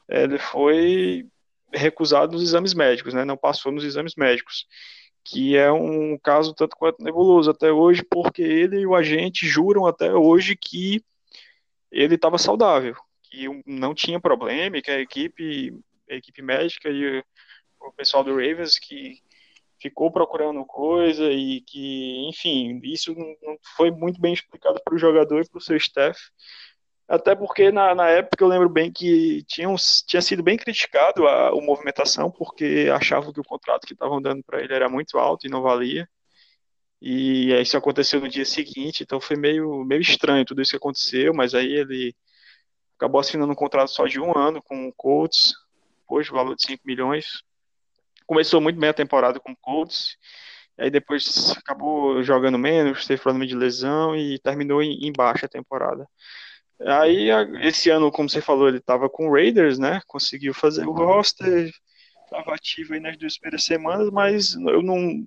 ele 0.09 0.39
foi 0.39 1.27
recusado 1.73 2.33
nos 2.33 2.43
exames 2.43 2.75
médicos, 2.75 3.15
né? 3.15 3.25
Não 3.25 3.37
passou 3.37 3.73
nos 3.73 3.85
exames 3.85 4.15
médicos, 4.17 4.67
que 5.25 5.57
é 5.57 5.71
um 5.73 6.19
caso 6.19 6.55
tanto 6.55 6.77
quanto 6.77 7.03
nebuloso 7.03 7.51
até 7.51 7.71
hoje, 7.71 8.03
porque 8.03 8.43
ele 8.43 8.81
e 8.81 8.87
o 8.87 8.95
agente 8.95 9.47
juram 9.47 9.87
até 9.87 10.13
hoje 10.13 10.57
que 10.57 11.03
ele 11.91 12.15
estava 12.15 12.39
saudável, 12.39 12.97
que 13.23 13.47
não 13.67 13.95
tinha 13.95 14.21
problema, 14.21 14.81
que 14.81 14.91
a 14.91 15.01
equipe, 15.01 15.79
a 16.11 16.15
equipe 16.15 16.43
médica 16.43 16.89
e 16.89 17.23
o 17.81 17.93
pessoal 17.93 18.25
do 18.25 18.31
Ravens 18.31 18.79
que 18.79 19.21
ficou 19.83 20.11
procurando 20.13 20.65
coisa 20.65 21.25
e 21.31 21.61
que, 21.63 22.29
enfim, 22.29 22.81
isso 22.85 23.15
não 23.15 23.59
foi 23.77 23.91
muito 23.91 24.21
bem 24.21 24.33
explicado 24.33 24.81
para 24.83 24.95
o 24.95 24.99
jogador 24.99 25.43
e 25.43 25.49
para 25.49 25.59
o 25.59 25.61
seu 25.61 25.77
staff. 25.77 26.19
Até 27.13 27.35
porque 27.35 27.71
na, 27.71 27.95
na 27.95 28.09
época 28.09 28.43
eu 28.43 28.49
lembro 28.49 28.71
bem 28.71 28.91
que 28.91 29.45
tinha, 29.45 29.69
tinha 30.07 30.23
sido 30.23 30.43
bem 30.43 30.57
criticado 30.57 31.29
a, 31.29 31.49
a 31.49 31.61
movimentação, 31.61 32.31
porque 32.31 32.89
achavam 32.91 33.35
que 33.35 33.41
o 33.41 33.45
contrato 33.45 33.87
que 33.87 33.93
estavam 33.93 34.21
dando 34.23 34.43
para 34.43 34.63
ele 34.63 34.73
era 34.73 34.89
muito 34.89 35.19
alto 35.19 35.47
e 35.47 35.51
não 35.51 35.61
valia. 35.61 36.09
E 37.03 37.53
isso 37.61 37.77
aconteceu 37.77 38.19
no 38.19 38.31
dia 38.31 38.47
seguinte, 38.47 39.03
então 39.03 39.21
foi 39.21 39.37
meio, 39.37 39.85
meio 39.85 40.01
estranho 40.01 40.47
tudo 40.47 40.63
isso 40.63 40.71
que 40.71 40.79
aconteceu, 40.79 41.35
mas 41.35 41.55
aí 41.55 41.71
ele 41.75 42.17
acabou 42.97 43.21
assinando 43.21 43.53
um 43.53 43.57
contrato 43.57 43.91
só 43.91 44.07
de 44.07 44.19
um 44.19 44.35
ano 44.35 44.63
com 44.63 44.89
o 44.89 44.93
Colts, 44.95 45.53
hoje 46.09 46.31
o 46.31 46.35
valor 46.35 46.57
de 46.57 46.63
5 46.63 46.83
milhões. 46.87 47.27
Começou 48.27 48.59
muito 48.59 48.81
bem 48.81 48.89
a 48.89 48.95
temporada 48.95 49.39
com 49.39 49.53
o 49.53 49.57
Colts, 49.57 50.17
aí 50.79 50.91
depois 50.91 51.51
acabou 51.59 52.23
jogando 52.23 52.59
menos, 52.59 53.07
teve 53.07 53.21
problema 53.21 53.47
de 53.47 53.55
lesão 53.55 54.17
e 54.17 54.39
terminou 54.39 54.83
em, 54.83 55.07
em 55.07 55.13
baixa 55.13 55.45
a 55.45 55.49
temporada. 55.49 56.09
Aí, 56.87 57.29
esse 57.63 57.91
ano, 57.91 58.11
como 58.11 58.29
você 58.29 58.41
falou, 58.41 58.69
ele 58.69 58.79
estava 58.79 59.09
com 59.09 59.29
o 59.29 59.33
Raiders, 59.33 59.79
né? 59.79 60.01
Conseguiu 60.07 60.53
fazer 60.53 60.87
o 60.87 60.93
roster, 60.93 61.71
estava 62.25 62.55
ativo 62.55 62.95
aí 62.95 63.01
nas 63.01 63.17
duas 63.17 63.39
primeiras 63.39 63.65
semanas, 63.65 64.11
mas 64.11 64.55
eu 64.55 64.83
não. 64.83 65.27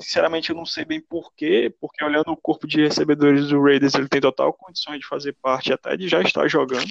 Sinceramente, 0.00 0.50
eu 0.50 0.56
não 0.56 0.64
sei 0.64 0.84
bem 0.84 1.00
porquê, 1.00 1.74
porque 1.80 2.04
olhando 2.04 2.30
o 2.30 2.36
corpo 2.36 2.68
de 2.68 2.80
recebedores 2.82 3.48
do 3.48 3.60
Raiders, 3.60 3.94
ele 3.94 4.08
tem 4.08 4.20
total 4.20 4.52
condições 4.52 5.00
de 5.00 5.06
fazer 5.06 5.32
parte 5.42 5.72
até 5.72 5.96
de 5.96 6.06
já 6.06 6.22
estar 6.22 6.46
jogando, 6.46 6.86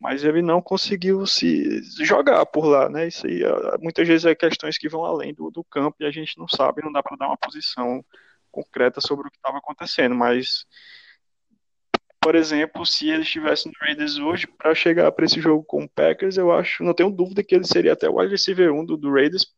mas 0.00 0.24
ele 0.24 0.40
não 0.40 0.62
conseguiu 0.62 1.26
se 1.26 1.82
jogar 2.02 2.46
por 2.46 2.64
lá, 2.64 2.88
né? 2.88 3.08
Isso 3.08 3.26
aí 3.26 3.42
muitas 3.80 4.08
vezes 4.08 4.24
é 4.24 4.34
questões 4.34 4.78
que 4.78 4.88
vão 4.88 5.04
além 5.04 5.34
do, 5.34 5.50
do 5.50 5.62
campo 5.62 5.98
e 6.00 6.06
a 6.06 6.10
gente 6.10 6.38
não 6.38 6.48
sabe, 6.48 6.82
não 6.82 6.90
dá 6.90 7.02
para 7.02 7.18
dar 7.18 7.26
uma 7.28 7.36
posição 7.36 8.02
concreta 8.50 9.00
sobre 9.00 9.28
o 9.28 9.30
que 9.30 9.36
estava 9.36 9.58
acontecendo, 9.58 10.14
mas 10.14 10.64
por 12.22 12.36
exemplo, 12.36 12.86
se 12.86 13.10
ele 13.10 13.22
estivesse 13.22 13.66
no 13.66 13.74
Raiders 13.80 14.16
hoje, 14.16 14.46
para 14.46 14.74
chegar 14.76 15.10
para 15.10 15.24
esse 15.24 15.40
jogo 15.40 15.64
com 15.64 15.82
o 15.82 15.88
Packers, 15.88 16.36
eu 16.36 16.52
acho, 16.52 16.84
não 16.84 16.94
tenho 16.94 17.10
dúvida 17.10 17.42
que 17.42 17.52
ele 17.52 17.66
seria 17.66 17.94
até 17.94 18.08
o 18.08 18.18
wide 18.18 18.30
receiver 18.30 18.72
1 18.72 18.84
do, 18.84 18.96
do 18.96 19.12
Raiders, 19.12 19.52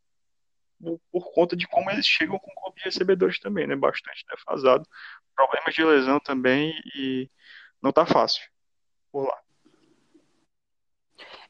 por, 0.81 0.99
por, 1.13 1.33
conta 1.33 1.55
de 1.55 1.67
como 1.67 1.91
eles 1.91 2.07
chegam 2.07 2.39
com 2.39 2.51
o 2.51 2.55
corpo 2.55 2.79
de 2.79 2.85
recebedores 2.85 3.39
também, 3.39 3.67
né? 3.67 3.77
Bastante 3.77 4.25
defasado. 4.31 4.89
Problemas 5.37 5.75
de 5.75 5.85
lesão 5.85 6.19
também 6.21 6.73
e 6.97 7.31
não 7.83 7.93
tá 7.93 8.07
fácil 8.07 8.43
por 9.13 9.27
lá. 9.27 9.39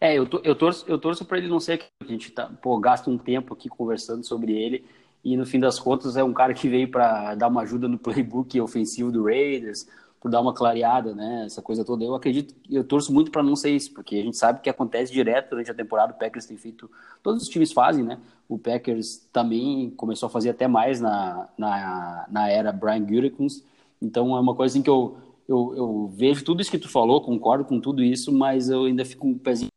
É, 0.00 0.18
eu, 0.18 0.28
eu 0.42 0.54
torço, 0.56 0.84
eu 0.88 0.98
torço 0.98 1.24
para 1.24 1.38
ele 1.38 1.48
não 1.48 1.60
ser 1.60 1.78
que 1.78 1.86
a 2.02 2.06
gente 2.06 2.30
tá, 2.32 2.46
pô, 2.60 2.78
gasta 2.78 3.08
um 3.08 3.16
tempo 3.16 3.54
aqui 3.54 3.68
conversando 3.68 4.24
sobre 4.26 4.52
ele 4.52 4.84
e 5.24 5.36
no 5.36 5.46
fim 5.46 5.60
das 5.60 5.78
contas 5.78 6.16
é 6.16 6.24
um 6.24 6.34
cara 6.34 6.52
que 6.52 6.68
veio 6.68 6.90
para 6.90 7.34
dar 7.36 7.48
uma 7.48 7.62
ajuda 7.62 7.88
no 7.88 7.98
playbook 7.98 8.60
ofensivo 8.60 9.10
do 9.10 9.24
Raiders, 9.24 9.86
por 10.24 10.30
dar 10.30 10.40
uma 10.40 10.54
clareada, 10.54 11.14
né? 11.14 11.44
Essa 11.44 11.60
coisa 11.60 11.84
toda. 11.84 12.02
Eu 12.02 12.14
acredito, 12.14 12.54
eu 12.70 12.82
torço 12.82 13.12
muito 13.12 13.30
para 13.30 13.42
não 13.42 13.54
ser 13.54 13.72
isso, 13.72 13.92
porque 13.92 14.16
a 14.16 14.22
gente 14.22 14.38
sabe 14.38 14.62
que 14.62 14.70
acontece 14.70 15.12
direto 15.12 15.50
durante 15.50 15.70
a 15.70 15.74
temporada. 15.74 16.14
O 16.14 16.16
Packers 16.16 16.46
tem 16.46 16.56
feito, 16.56 16.90
todos 17.22 17.42
os 17.42 17.48
times 17.50 17.72
fazem, 17.72 18.02
né? 18.02 18.18
O 18.48 18.58
Packers 18.58 19.18
também 19.30 19.90
começou 19.90 20.26
a 20.26 20.30
fazer 20.30 20.48
até 20.48 20.66
mais 20.66 20.98
na, 20.98 21.46
na, 21.58 22.26
na 22.30 22.48
era 22.48 22.72
Brian 22.72 23.04
Gutekunst. 23.04 23.62
Então 24.00 24.34
é 24.34 24.40
uma 24.40 24.54
coisa 24.54 24.72
assim 24.72 24.82
que 24.82 24.88
eu, 24.88 25.14
eu, 25.46 25.74
eu 25.76 26.06
vejo 26.16 26.42
tudo 26.42 26.62
isso 26.62 26.70
que 26.70 26.78
tu 26.78 26.88
falou, 26.88 27.20
concordo 27.20 27.66
com 27.66 27.78
tudo 27.78 28.02
isso, 28.02 28.32
mas 28.32 28.70
eu 28.70 28.84
ainda 28.84 29.04
fico 29.04 29.26
um 29.26 29.36
pezinho. 29.36 29.68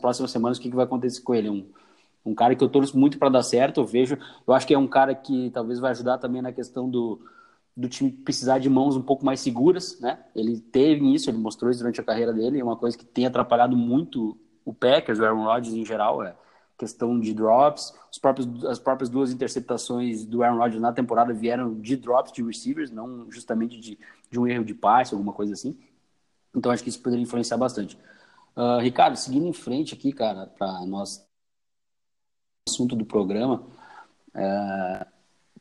Próximas 0.00 0.30
semanas, 0.30 0.56
o 0.56 0.60
que, 0.60 0.70
que 0.70 0.76
vai 0.76 0.84
acontecer 0.84 1.20
com 1.22 1.34
ele? 1.34 1.50
Um, 1.50 1.68
um 2.24 2.34
cara 2.36 2.54
que 2.54 2.62
eu 2.62 2.68
torço 2.68 2.96
muito 2.96 3.18
para 3.18 3.28
dar 3.28 3.42
certo, 3.42 3.80
eu 3.80 3.84
vejo. 3.84 4.16
Eu 4.46 4.54
acho 4.54 4.68
que 4.68 4.74
é 4.74 4.78
um 4.78 4.86
cara 4.86 5.16
que 5.16 5.50
talvez 5.50 5.80
vai 5.80 5.90
ajudar 5.90 6.18
também 6.18 6.40
na 6.40 6.52
questão 6.52 6.88
do 6.88 7.20
do 7.76 7.88
time 7.88 8.10
precisar 8.10 8.58
de 8.58 8.68
mãos 8.68 8.96
um 8.96 9.02
pouco 9.02 9.24
mais 9.24 9.40
seguras, 9.40 9.98
né? 10.00 10.24
Ele 10.34 10.60
teve 10.60 11.14
isso, 11.14 11.30
ele 11.30 11.38
mostrou 11.38 11.70
isso 11.70 11.80
durante 11.80 12.00
a 12.00 12.04
carreira 12.04 12.32
dele, 12.32 12.60
é 12.60 12.64
uma 12.64 12.76
coisa 12.76 12.96
que 12.96 13.04
tem 13.04 13.26
atrapalhado 13.26 13.76
muito 13.76 14.38
o 14.64 14.74
Packers, 14.74 15.18
o 15.18 15.24
Aaron 15.24 15.44
Rodgers 15.44 15.74
em 15.74 15.84
geral, 15.84 16.22
é 16.22 16.36
questão 16.78 17.18
de 17.20 17.34
drops. 17.34 17.94
Os 18.10 18.18
próprios, 18.18 18.64
as 18.64 18.78
próprias 18.78 19.10
duas 19.10 19.30
interceptações 19.30 20.24
do 20.24 20.42
Aaron 20.42 20.58
Rodgers 20.58 20.80
na 20.80 20.92
temporada 20.92 21.32
vieram 21.32 21.78
de 21.78 21.96
drops 21.96 22.32
de 22.32 22.42
receivers, 22.42 22.90
não 22.90 23.30
justamente 23.30 23.78
de, 23.78 23.98
de 24.30 24.40
um 24.40 24.46
erro 24.46 24.64
de 24.64 24.74
passe, 24.74 25.14
alguma 25.14 25.32
coisa 25.32 25.52
assim. 25.52 25.78
Então 26.54 26.72
acho 26.72 26.82
que 26.82 26.88
isso 26.88 27.02
poderia 27.02 27.22
influenciar 27.22 27.58
bastante. 27.58 27.98
Uh, 28.56 28.78
Ricardo, 28.80 29.16
seguindo 29.16 29.46
em 29.46 29.52
frente 29.52 29.94
aqui, 29.94 30.12
cara, 30.12 30.46
para 30.46 30.84
nós 30.86 31.24
assunto 32.68 32.96
do 32.96 33.04
programa, 33.04 33.66
uh, 34.34 35.06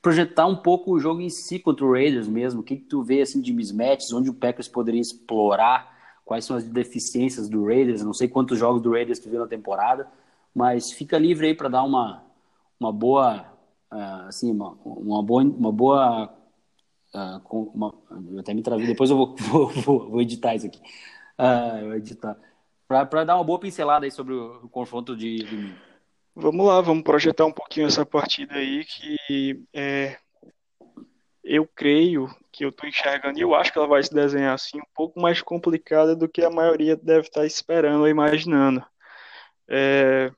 projetar 0.02 0.46
um 0.46 0.56
pouco 0.56 0.92
o 0.92 1.00
jogo 1.00 1.22
em 1.22 1.30
si 1.30 1.60
contra 1.60 1.86
o 1.86 1.92
Raiders 1.92 2.28
mesmo. 2.28 2.62
O 2.62 2.64
que, 2.64 2.78
que 2.78 2.86
tu 2.86 3.04
vê 3.04 3.22
assim 3.22 3.42
de 3.42 3.54
mismatches, 3.54 4.14
onde 4.14 4.30
o 4.30 4.34
Packers 4.34 4.68
poderia 4.68 5.02
explorar, 5.02 5.98
quais 6.26 6.46
são 6.46 6.56
as 6.56 6.64
deficiências 6.64 7.50
do 7.50 7.66
Raiders. 7.66 8.04
Não 8.04 8.14
sei 8.14 8.28
quantos 8.28 8.58
jogos 8.58 8.82
do 8.82 8.92
Raiders 8.92 9.20
tu 9.20 9.30
viu 9.30 9.40
na 9.40 9.48
temporada, 9.48 10.08
mas 10.54 10.92
fica 10.92 11.18
livre 11.18 11.48
aí 11.48 11.56
para 11.56 11.70
dar 11.70 11.84
uma, 11.84 12.24
uma 12.80 12.94
boa, 12.94 13.46
uh, 13.92 14.28
assim, 14.28 14.52
uma, 14.52 14.78
uma 14.86 15.24
boa, 15.24 15.44
uma 15.44 15.72
boa 15.72 16.34
uh, 17.14 17.72
uma, 17.74 17.94
eu 18.32 18.40
até 18.40 18.54
me 18.54 18.62
travei, 18.62 18.86
depois 18.86 19.10
eu 19.10 19.18
vou, 19.18 19.36
vou, 19.36 20.10
vou, 20.10 20.22
editar 20.22 20.56
isso 20.56 20.68
aqui. 20.68 20.80
Uh, 21.38 21.86
eu 21.86 21.96
editar. 21.96 22.38
Para 22.88 23.24
dar 23.24 23.36
uma 23.36 23.44
boa 23.44 23.60
pincelada 23.60 24.06
aí 24.06 24.12
sobre 24.12 24.34
o, 24.34 24.62
o 24.64 24.70
confronto 24.70 25.16
de 25.16 25.44
domingo. 25.44 25.89
Vamos 26.42 26.66
lá, 26.66 26.80
vamos 26.80 27.04
projetar 27.04 27.46
um 27.46 27.52
pouquinho 27.52 27.88
essa 27.88 28.06
partida 28.06 28.56
aí 28.56 28.86
que 28.86 29.62
é, 29.74 30.18
eu 31.44 31.68
creio 31.68 32.34
que 32.50 32.64
eu 32.64 32.70
estou 32.70 32.88
enxergando 32.88 33.38
e 33.38 33.42
eu 33.42 33.54
acho 33.54 33.74
que 33.74 33.78
ela 33.78 33.90
vai 33.90 34.02
se 34.02 34.14
desenhar 34.14 34.54
assim 34.54 34.78
um 34.78 34.90
pouco 34.96 35.20
mais 35.20 35.42
complicada 35.42 36.16
do 36.16 36.30
que 36.30 36.42
a 36.42 36.50
maioria 36.50 36.96
deve 36.96 37.28
estar 37.28 37.46
esperando 37.46 38.00
ou 38.00 38.08
imaginando. 38.08 38.82
É, 39.68 40.32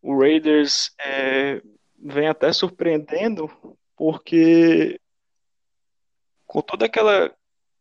o 0.00 0.16
Raiders 0.16 0.94
é, 1.00 1.60
vem 1.98 2.28
até 2.28 2.52
surpreendendo 2.52 3.50
porque 3.96 5.00
com 6.46 6.62
toda 6.62 6.86
aquela 6.86 7.34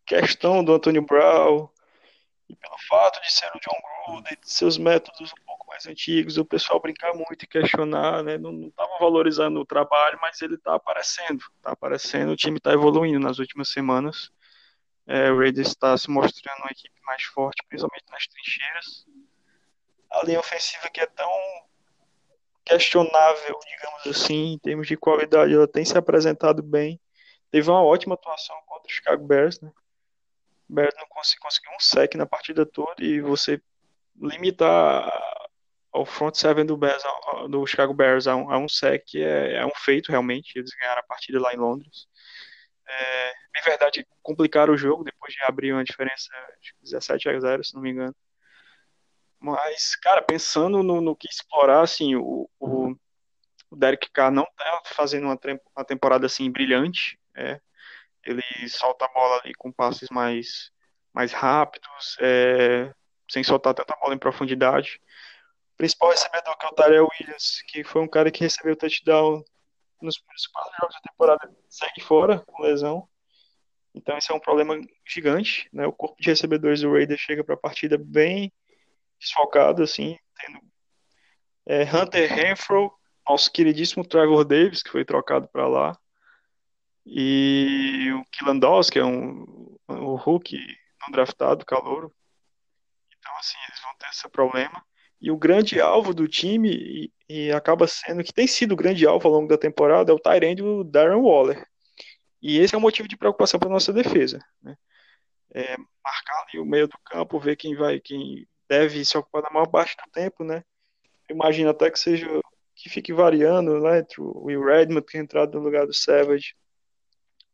questão 0.04 0.64
do 0.64 0.74
Antônio 0.74 1.04
Brown 1.04 1.70
e 2.50 2.56
pelo 2.56 2.78
fato 2.90 3.22
de 3.22 3.32
ser 3.32 3.52
o 3.54 3.60
John 3.60 3.80
Gruden, 4.08 4.38
de 4.42 4.50
seus 4.52 4.80
métodos 4.80 5.32
um 5.32 5.46
pouco 5.46 5.57
mais 5.78 5.86
antigos, 5.86 6.38
o 6.38 6.46
pessoal 6.46 6.80
brincar 6.80 7.14
muito 7.14 7.44
e 7.44 7.48
questionar, 7.48 8.24
né? 8.24 8.38
Não 8.38 8.68
estava 8.68 8.98
valorizando 9.00 9.60
o 9.60 9.66
trabalho, 9.66 10.18
mas 10.20 10.42
ele 10.42 10.56
está 10.56 10.74
aparecendo, 10.74 11.44
está 11.58 11.72
aparecendo, 11.72 12.32
o 12.32 12.36
time 12.36 12.58
está 12.58 12.74
evoluindo 12.74 13.20
nas 13.20 13.38
últimas 13.38 13.70
semanas. 13.70 14.32
É, 15.06 15.32
o 15.32 15.38
Raiders 15.38 15.70
está 15.70 15.96
se 15.98 16.10
mostrando 16.10 16.60
uma 16.60 16.72
equipe 16.72 17.00
mais 17.06 17.24
forte, 17.24 17.64
principalmente 17.70 18.06
nas 18.10 18.28
trincheiras. 18.28 19.06
A 20.12 20.26
linha 20.26 20.40
ofensiva 20.40 20.90
que 20.90 21.00
é 21.00 21.06
tão 21.06 21.32
questionável, 22.66 23.60
digamos 23.66 24.08
assim, 24.08 24.54
em 24.54 24.60
termos 24.60 24.88
de 24.88 24.98
qualidade, 24.98 25.54
ela 25.54 25.68
tem 25.68 25.86
se 25.86 25.98
apresentado 25.98 26.64
bem. 26.64 27.00
Teve 27.52 27.70
uma 27.70 27.84
ótima 27.84 28.16
atuação 28.16 28.56
contra 28.66 28.88
o 28.88 28.92
Chicago 28.92 29.26
Bears, 29.26 29.62
né? 29.62 29.72
Bears 30.68 30.96
não 30.98 31.08
conseguiu 31.08 31.72
um 31.72 31.80
sec 31.80 32.16
na 32.16 32.26
partida 32.26 32.66
toda 32.66 33.02
e 33.02 33.22
você 33.22 33.62
limitar 34.20 35.08
ao 35.98 36.06
front 36.06 36.36
seven 36.36 36.66
do, 36.66 36.78
Bears, 36.78 37.04
do 37.50 37.66
Chicago 37.66 37.94
Bears 37.94 38.28
a 38.28 38.36
um, 38.36 38.54
um 38.56 38.70
sec 38.70 39.16
é, 39.16 39.56
é, 39.56 39.66
um 39.66 39.72
feito 39.76 40.12
realmente. 40.12 40.58
Eles 40.58 40.72
ganharam 40.80 41.00
a 41.00 41.04
partida 41.04 41.40
lá 41.40 41.54
em 41.54 41.58
Londres. 41.58 42.08
É, 42.88 43.32
em 43.32 43.62
verdade, 43.66 44.08
complicaram 44.22 44.74
o 44.74 44.78
jogo 44.78 45.04
depois 45.04 45.34
de 45.34 45.44
abrir 45.44 45.74
uma 45.74 45.84
diferença 45.84 46.30
de 46.62 46.74
17 46.84 47.30
a 47.30 47.40
0, 47.40 47.64
se 47.64 47.74
não 47.74 47.82
me 47.82 47.90
engano. 47.90 48.16
Mas, 49.40 49.96
cara, 49.96 50.22
pensando 50.22 50.82
no, 50.84 51.02
no 51.02 51.16
que 51.16 51.28
explorar, 51.28 51.82
assim, 51.82 52.16
o, 52.16 52.50
o, 52.60 52.96
o 53.70 53.76
Derek 53.76 54.10
Carr 54.12 54.32
não 54.32 54.46
tá 54.56 54.82
fazendo 54.86 55.26
uma, 55.26 55.40
uma 55.76 55.86
temporada 55.86 56.26
assim 56.26 56.50
brilhante. 56.52 57.20
É, 57.36 57.60
ele 58.24 58.44
solta 58.70 59.06
a 59.06 59.10
bola 59.10 59.42
ali 59.44 59.54
com 59.56 59.72
passes 59.72 60.10
mais, 60.10 60.72
mais 61.14 61.32
rápidos, 61.32 62.18
é, 62.20 62.94
sem 63.30 63.44
soltar 63.44 63.74
tanta 63.74 63.96
bola 64.00 64.16
em 64.16 64.20
profundidade. 64.20 65.00
O 65.78 65.84
principal 65.86 66.10
recebedor 66.10 66.58
que 66.58 66.66
é 66.66 66.70
o 66.70 66.74
Tyrell 66.74 67.08
Williams, 67.08 67.62
que 67.68 67.84
foi 67.84 68.02
um 68.02 68.08
cara 68.08 68.32
que 68.32 68.40
recebeu 68.42 68.76
touchdown 68.76 69.44
nos 70.02 70.18
primeiros 70.18 70.48
quatro 70.48 70.74
jogos 70.80 70.96
da 70.96 71.02
temporada, 71.02 71.56
segue 71.70 72.02
fora 72.02 72.40
com 72.40 72.64
lesão. 72.64 73.08
Então 73.94 74.18
esse 74.18 74.32
é 74.32 74.36
um 74.36 74.40
problema 74.40 74.76
gigante, 75.08 75.70
né? 75.72 75.86
O 75.86 75.94
corpo 75.94 76.20
de 76.20 76.30
recebedores 76.30 76.82
do 76.82 76.92
Raiders 76.92 77.22
chega 77.22 77.44
para 77.44 77.54
a 77.54 77.60
partida 77.60 77.96
bem 77.96 78.52
desfocado, 79.20 79.84
assim, 79.84 80.18
tendo 80.40 80.60
é, 81.68 81.84
Hunter 81.84 82.34
Renfro, 82.34 82.92
nosso 83.30 83.52
queridíssimo 83.52 84.04
Trevor 84.04 84.46
Davis, 84.46 84.82
que 84.82 84.90
foi 84.90 85.06
trocado 85.06 85.48
para 85.48 85.68
lá, 85.68 85.96
e 87.06 88.12
o 88.14 88.26
Kilandos, 88.32 88.90
que 88.90 88.98
é 88.98 89.06
um, 89.06 89.78
um 89.88 90.16
Hulk 90.16 90.58
não 91.02 91.12
draftado, 91.12 91.64
calouro. 91.66 92.12
Então, 93.18 93.38
assim, 93.38 93.58
eles 93.70 93.82
vão 93.82 93.96
ter 93.98 94.10
esse 94.10 94.28
problema. 94.28 94.84
E 95.20 95.32
o 95.32 95.38
grande 95.38 95.82
alvo 95.82 96.14
do 96.14 96.28
time, 96.28 96.70
e, 96.70 97.12
e 97.28 97.52
acaba 97.52 97.88
sendo, 97.88 98.24
que 98.24 98.34
tem 98.34 98.48
sido 98.48 98.74
o 98.74 98.78
grande 98.78 99.06
alvo 99.06 99.28
ao 99.28 99.34
longo 99.34 99.48
da 99.48 99.58
temporada, 99.58 100.12
é 100.12 100.16
o 100.16 100.20
Tyrande 100.20 100.62
do 100.62 100.84
Darren 100.84 101.22
Waller. 101.22 101.66
E 102.42 102.60
esse 102.60 102.76
é 102.76 102.78
um 102.78 102.82
motivo 102.82 103.08
de 103.08 103.18
preocupação 103.18 103.60
para 103.60 103.70
nossa 103.70 103.92
defesa. 103.92 104.40
Né? 104.62 104.76
É, 105.54 105.76
marcar 106.04 106.46
ali 106.48 106.60
o 106.60 106.66
meio 106.66 106.88
do 106.88 106.98
campo, 107.04 107.40
ver 107.40 107.56
quem 107.56 107.76
vai, 107.76 108.00
quem 108.00 108.48
deve 108.70 109.04
se 109.04 109.18
ocupar 109.18 109.42
da 109.42 109.50
maior 109.50 109.68
parte 109.68 109.96
do 109.96 110.12
tempo, 110.12 110.44
né? 110.44 110.64
Imagina 111.30 111.72
até 111.72 111.90
que 111.90 112.00
seja 112.00 112.28
que 112.76 112.90
fique 112.90 113.12
variando, 113.12 113.80
né? 113.82 114.00
Entre 114.00 114.22
o 114.22 114.44
Will 114.46 114.64
Redmond, 114.64 115.06
que 115.06 115.18
é 115.18 115.22
entrado 115.22 115.58
no 115.58 115.64
lugar 115.64 115.88
do 115.88 115.94
Savage, 115.94 116.56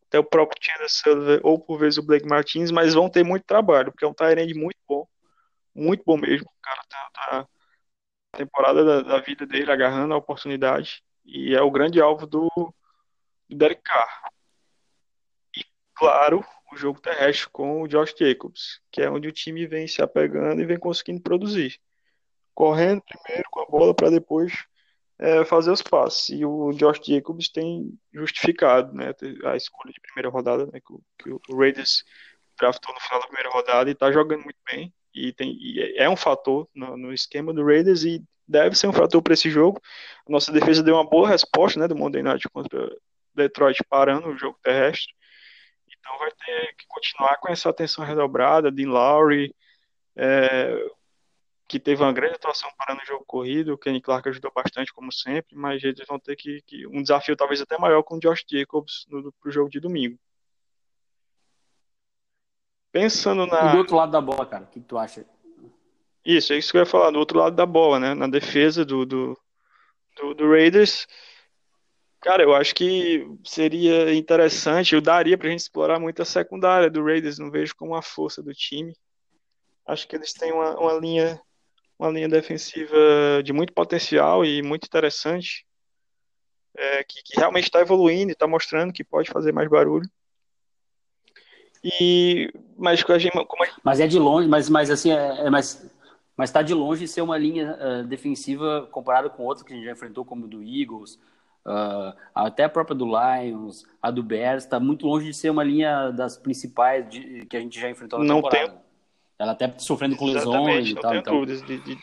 até 0.07 0.19
o 0.19 0.23
próprio 0.23 0.61
Chandler 0.61 0.89
Sullivan, 0.89 1.39
ou 1.43 1.57
por 1.57 1.79
vezes 1.79 1.97
o 1.97 2.03
Blake 2.03 2.27
Martins, 2.27 2.71
mas 2.71 2.93
vão 2.93 3.09
ter 3.09 3.23
muito 3.23 3.45
trabalho, 3.45 3.91
porque 3.91 4.05
é 4.05 4.07
um 4.07 4.13
Tyrande 4.13 4.53
muito 4.53 4.77
bom, 4.87 5.07
muito 5.73 6.03
bom 6.05 6.17
mesmo. 6.17 6.45
O 6.45 6.61
cara 6.61 6.81
tá, 6.89 7.09
tá 7.13 7.47
temporada 8.37 8.83
da, 8.83 9.01
da, 9.01 9.19
vida 9.19 9.45
dele 9.45 9.71
agarrando 9.71 10.13
a 10.13 10.17
oportunidade 10.17 11.03
e 11.25 11.55
é 11.55 11.61
o 11.61 11.71
grande 11.71 12.01
alvo 12.01 12.25
do, 12.25 12.49
do 13.47 13.55
Derek 13.55 13.81
Carr. 13.83 14.29
E, 15.55 15.63
claro, 15.93 16.43
o 16.71 16.77
jogo 16.77 16.99
terrestre 16.99 17.49
com 17.49 17.81
o 17.81 17.87
Josh 17.87 18.13
Jacobs, 18.17 18.81
que 18.91 19.01
é 19.01 19.09
onde 19.09 19.27
o 19.27 19.31
time 19.31 19.65
vem 19.67 19.87
se 19.87 20.01
apegando 20.01 20.61
e 20.61 20.65
vem 20.65 20.77
conseguindo 20.77 21.21
produzir. 21.21 21.79
Correndo 22.53 23.01
primeiro 23.01 23.49
com 23.49 23.61
a 23.61 23.65
bola 23.65 23.93
para 23.93 24.09
depois 24.09 24.53
é, 25.19 25.45
fazer 25.45 25.71
os 25.71 25.81
passes. 25.81 26.29
E 26.29 26.45
o 26.45 26.71
Josh 26.73 26.99
Jacobs 27.05 27.49
tem 27.49 27.97
justificado 28.11 28.93
né, 28.93 29.13
a 29.45 29.55
escolha 29.55 29.93
de 29.93 30.01
primeira 30.01 30.29
rodada, 30.29 30.65
né, 30.65 30.79
que, 30.79 31.23
que 31.23 31.29
o 31.31 31.57
Raiders 31.57 32.03
draftou 32.59 32.93
no 32.93 32.99
final 32.99 33.21
da 33.21 33.27
primeira 33.27 33.49
rodada 33.49 33.89
e 33.89 33.93
está 33.93 34.11
jogando 34.11 34.43
muito 34.43 34.59
bem. 34.69 34.93
E, 35.13 35.31
tem, 35.33 35.51
e 35.51 35.95
é 35.97 36.09
um 36.09 36.15
fator 36.15 36.67
no, 36.73 36.97
no, 36.97 37.13
esquema 37.13 37.53
do 37.53 37.65
Raiders 37.65 38.03
e 38.03 38.23
deve 38.47 38.75
ser 38.75 38.87
um 38.87 38.93
fator 38.93 39.21
para 39.21 39.33
esse 39.33 39.49
jogo. 39.49 39.79
A 40.27 40.31
nossa 40.31 40.51
defesa 40.51 40.81
deu 40.81 40.95
uma 40.95 41.07
boa 41.07 41.27
resposta 41.29 41.79
né, 41.79 41.87
do 41.87 41.95
Monday 41.95 42.23
Night 42.23 42.47
contra 42.49 42.89
Detroit 43.35 43.83
parando 43.89 44.29
o 44.29 44.37
jogo 44.37 44.57
terrestre. 44.63 45.13
Então 45.87 46.17
vai 46.19 46.31
ter 46.31 46.75
que 46.75 46.85
continuar 46.87 47.37
com 47.37 47.51
essa 47.51 47.69
atenção 47.69 48.03
redobrada. 48.03 48.71
Dean 48.71 48.89
Lowry, 48.89 49.55
é, 50.15 50.75
que 51.67 51.79
teve 51.79 52.03
uma 52.03 52.13
grande 52.13 52.35
atuação 52.35 52.69
parando 52.77 53.01
o 53.01 53.05
jogo 53.05 53.23
corrido. 53.25 53.73
O 53.73 53.77
Kenny 53.77 54.01
Clark 54.01 54.27
ajudou 54.29 54.51
bastante, 54.53 54.93
como 54.93 55.11
sempre, 55.11 55.55
mas 55.55 55.83
eles 55.83 56.05
vão 56.07 56.19
ter 56.19 56.35
que, 56.35 56.61
que 56.65 56.85
um 56.87 57.01
desafio 57.01 57.35
talvez 57.35 57.61
até 57.61 57.77
maior 57.77 58.03
com 58.03 58.15
o 58.15 58.19
Josh 58.19 58.43
Jacobs 58.49 59.05
para 59.09 59.49
o 59.49 59.51
jogo 59.51 59.69
de 59.69 59.79
domingo. 59.79 60.19
Pensando 62.93 63.47
na. 63.47 63.69
E 63.69 63.71
do 63.71 63.77
outro 63.79 63.95
lado 63.95 64.11
da 64.11 64.21
bola, 64.21 64.45
cara, 64.45 64.63
o 64.63 64.67
que 64.67 64.79
tu 64.79 64.97
acha? 64.97 65.25
Isso, 66.23 66.53
é 66.53 66.57
isso 66.57 66.71
que 66.71 66.77
eu 66.77 66.81
ia 66.81 66.85
falar, 66.85 67.11
do 67.11 67.19
outro 67.19 67.39
lado 67.39 67.55
da 67.55 67.65
bola, 67.65 67.99
né? 67.99 68.13
Na 68.13 68.27
defesa 68.27 68.85
do, 68.85 69.05
do, 69.05 69.37
do, 70.15 70.33
do 70.35 70.49
Raiders. 70.49 71.07
Cara, 72.21 72.43
eu 72.43 72.55
acho 72.55 72.73
que 72.73 73.27
seria 73.43 74.13
interessante, 74.13 74.95
eu 74.95 75.01
daria 75.01 75.37
pra 75.37 75.49
gente 75.49 75.59
explorar 75.59 75.99
muito 75.99 76.21
a 76.21 76.25
secundária 76.25 76.89
do 76.89 77.03
Raiders, 77.03 77.39
não 77.39 77.51
vejo 77.51 77.75
como 77.75 77.95
a 77.95 78.01
força 78.01 78.41
do 78.41 78.53
time. 78.53 78.95
Acho 79.85 80.07
que 80.07 80.15
eles 80.15 80.31
têm 80.31 80.53
uma, 80.53 80.79
uma 80.79 80.93
linha 80.93 81.41
uma 81.97 82.09
linha 82.09 82.27
defensiva 82.27 82.95
de 83.43 83.53
muito 83.53 83.73
potencial 83.73 84.43
e 84.43 84.61
muito 84.61 84.85
interessante, 84.85 85.65
é, 86.75 87.03
que, 87.03 87.21
que, 87.23 87.39
realmente 87.39 87.65
está 87.65 87.81
evoluindo 87.81 88.31
e 88.31 88.33
está 88.33 88.47
mostrando 88.47 88.93
que 88.93 89.03
pode 89.03 89.29
fazer 89.31 89.51
mais 89.51 89.69
barulho. 89.69 90.09
E 91.83 92.51
mas 92.77 93.03
a 93.09 93.17
gente, 93.17 93.31
como 93.45 93.63
a 93.63 93.65
gente... 93.65 93.79
mas 93.83 93.99
é 93.99 94.07
de 94.07 94.17
longe, 94.17 94.47
mas 94.47 94.69
mas 94.69 94.89
assim 94.89 95.11
é, 95.11 95.47
é 95.47 95.49
mais 95.49 95.91
mas 96.35 96.49
está 96.49 96.61
de 96.61 96.73
longe 96.73 97.01
de 97.01 97.07
ser 97.07 97.21
uma 97.21 97.37
linha 97.37 97.77
uh, 97.79 98.03
defensiva 98.03 98.87
comparada 98.91 99.29
com 99.29 99.43
outras 99.43 99.65
que 99.65 99.73
a 99.73 99.75
gente 99.75 99.85
já 99.85 99.91
enfrentou, 99.91 100.25
como 100.25 100.47
do 100.47 100.63
Eagles, 100.63 101.19
uh, 101.65 102.13
até 102.33 102.63
a 102.63 102.69
própria 102.69 102.95
do 102.95 103.05
Lions, 103.05 103.85
a 104.01 104.09
do 104.09 104.23
Bears, 104.23 104.63
está 104.63 104.79
muito 104.79 105.05
longe 105.05 105.27
de 105.27 105.33
ser 105.33 105.51
uma 105.51 105.63
linha 105.63 106.09
das 106.11 106.35
principais 106.35 107.07
de, 107.07 107.45
que 107.45 107.55
a 107.55 107.59
gente 107.59 107.79
já 107.79 107.89
enfrentou 107.89 108.19
na 108.19 108.25
não 108.25 108.41
temporada. 108.41 108.71
Tem... 108.71 108.83
Ela 109.39 109.51
até 109.51 109.73
sofrendo 109.77 110.15
com 110.15 110.25
lesões 110.25 110.89
e 110.89 110.95
tal. 110.95 111.15
Então... 111.15 111.45
De, 111.45 111.61
de, 111.61 111.97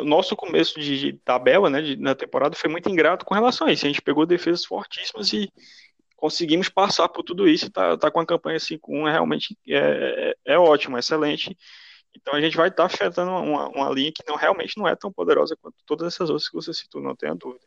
o 0.00 0.04
nosso 0.04 0.34
começo 0.34 0.80
de, 0.80 1.12
tabela 1.24 1.68
né, 1.68 1.94
na 1.98 2.14
temporada 2.14 2.56
foi 2.56 2.70
muito 2.70 2.88
ingrato 2.88 3.24
com 3.24 3.34
relação 3.34 3.66
a 3.66 3.72
isso. 3.72 3.84
A 3.84 3.88
gente 3.88 4.00
pegou 4.00 4.24
defesas 4.24 4.64
fortíssimas 4.64 5.32
e 5.32 5.52
conseguimos 6.20 6.68
passar 6.68 7.08
por 7.08 7.24
tudo 7.24 7.48
isso 7.48 7.70
tá, 7.70 7.96
tá 7.96 8.10
com 8.10 8.20
a 8.20 8.26
campanha 8.26 8.58
5-1 8.58 9.08
é 9.08 9.12
realmente 9.12 9.56
é, 9.66 10.34
é, 10.46 10.54
é 10.54 10.58
ótimo, 10.58 10.96
é 10.96 11.00
excelente. 11.00 11.56
Então 12.14 12.34
a 12.34 12.40
gente 12.40 12.56
vai 12.56 12.68
estar 12.68 12.86
tá 12.88 12.94
afetando 12.94 13.30
uma, 13.30 13.68
uma 13.68 13.90
linha 13.90 14.12
que 14.12 14.22
não 14.28 14.36
realmente 14.36 14.76
não 14.76 14.86
é 14.86 14.94
tão 14.94 15.10
poderosa 15.10 15.56
quanto 15.60 15.76
todas 15.86 16.12
essas 16.12 16.28
outras 16.28 16.48
que 16.48 16.54
você 16.54 16.74
citou, 16.74 17.00
não 17.00 17.16
tenha 17.16 17.34
dúvida. 17.34 17.64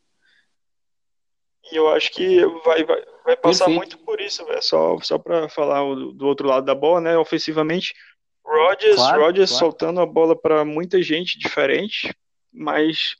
E 1.71 1.75
eu 1.75 1.89
acho 1.89 2.11
que 2.11 2.45
vai, 2.65 2.83
vai, 2.83 3.03
vai 3.25 3.37
passar 3.37 3.65
Perfeito. 3.65 3.77
muito 3.77 3.97
por 3.99 4.19
isso, 4.19 4.45
véio. 4.45 4.61
só, 4.61 4.99
só 4.99 5.17
para 5.17 5.47
falar 5.47 5.81
do, 5.95 6.11
do, 6.11 6.27
outro 6.27 6.47
lado 6.47 6.65
da 6.65 6.75
bola, 6.75 6.99
né? 6.99 7.17
Ofensivamente, 7.17 7.93
Rodgers, 8.45 8.97
claro, 8.97 9.21
Rodgers 9.21 9.49
claro. 9.49 9.65
soltando 9.65 10.01
a 10.01 10.05
bola 10.05 10.35
para 10.35 10.65
muita 10.65 11.01
gente 11.01 11.39
diferente, 11.39 12.13
mas 12.51 13.15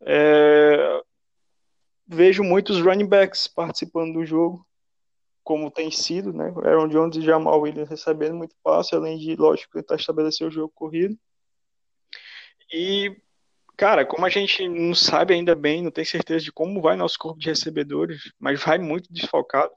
é, 0.00 1.02
vejo 2.06 2.42
muitos 2.42 2.80
running 2.80 3.06
backs 3.06 3.46
participando 3.46 4.14
do 4.14 4.24
jogo, 4.24 4.66
como 5.42 5.70
tem 5.70 5.90
sido, 5.90 6.32
né? 6.32 6.52
Aaron 6.64 6.88
Jones 6.88 7.16
e 7.16 7.22
Jamal 7.22 7.60
Williams 7.60 7.88
recebendo 7.88 8.34
muito 8.34 8.54
passe, 8.62 8.94
além 8.94 9.18
de, 9.18 9.36
lógico, 9.36 9.74
tentar 9.74 9.96
estabelecer 9.96 10.46
o 10.46 10.50
jogo 10.50 10.72
corrido. 10.74 11.18
E, 12.72 13.14
cara, 13.76 14.06
como 14.06 14.24
a 14.24 14.30
gente 14.30 14.66
não 14.68 14.94
sabe 14.94 15.34
ainda 15.34 15.54
bem, 15.54 15.82
não 15.82 15.90
tem 15.90 16.04
certeza 16.04 16.44
de 16.44 16.52
como 16.52 16.80
vai 16.80 16.96
nosso 16.96 17.18
corpo 17.18 17.38
de 17.38 17.48
recebedores, 17.48 18.32
mas 18.38 18.62
vai 18.62 18.78
muito 18.78 19.12
desfalcado. 19.12 19.72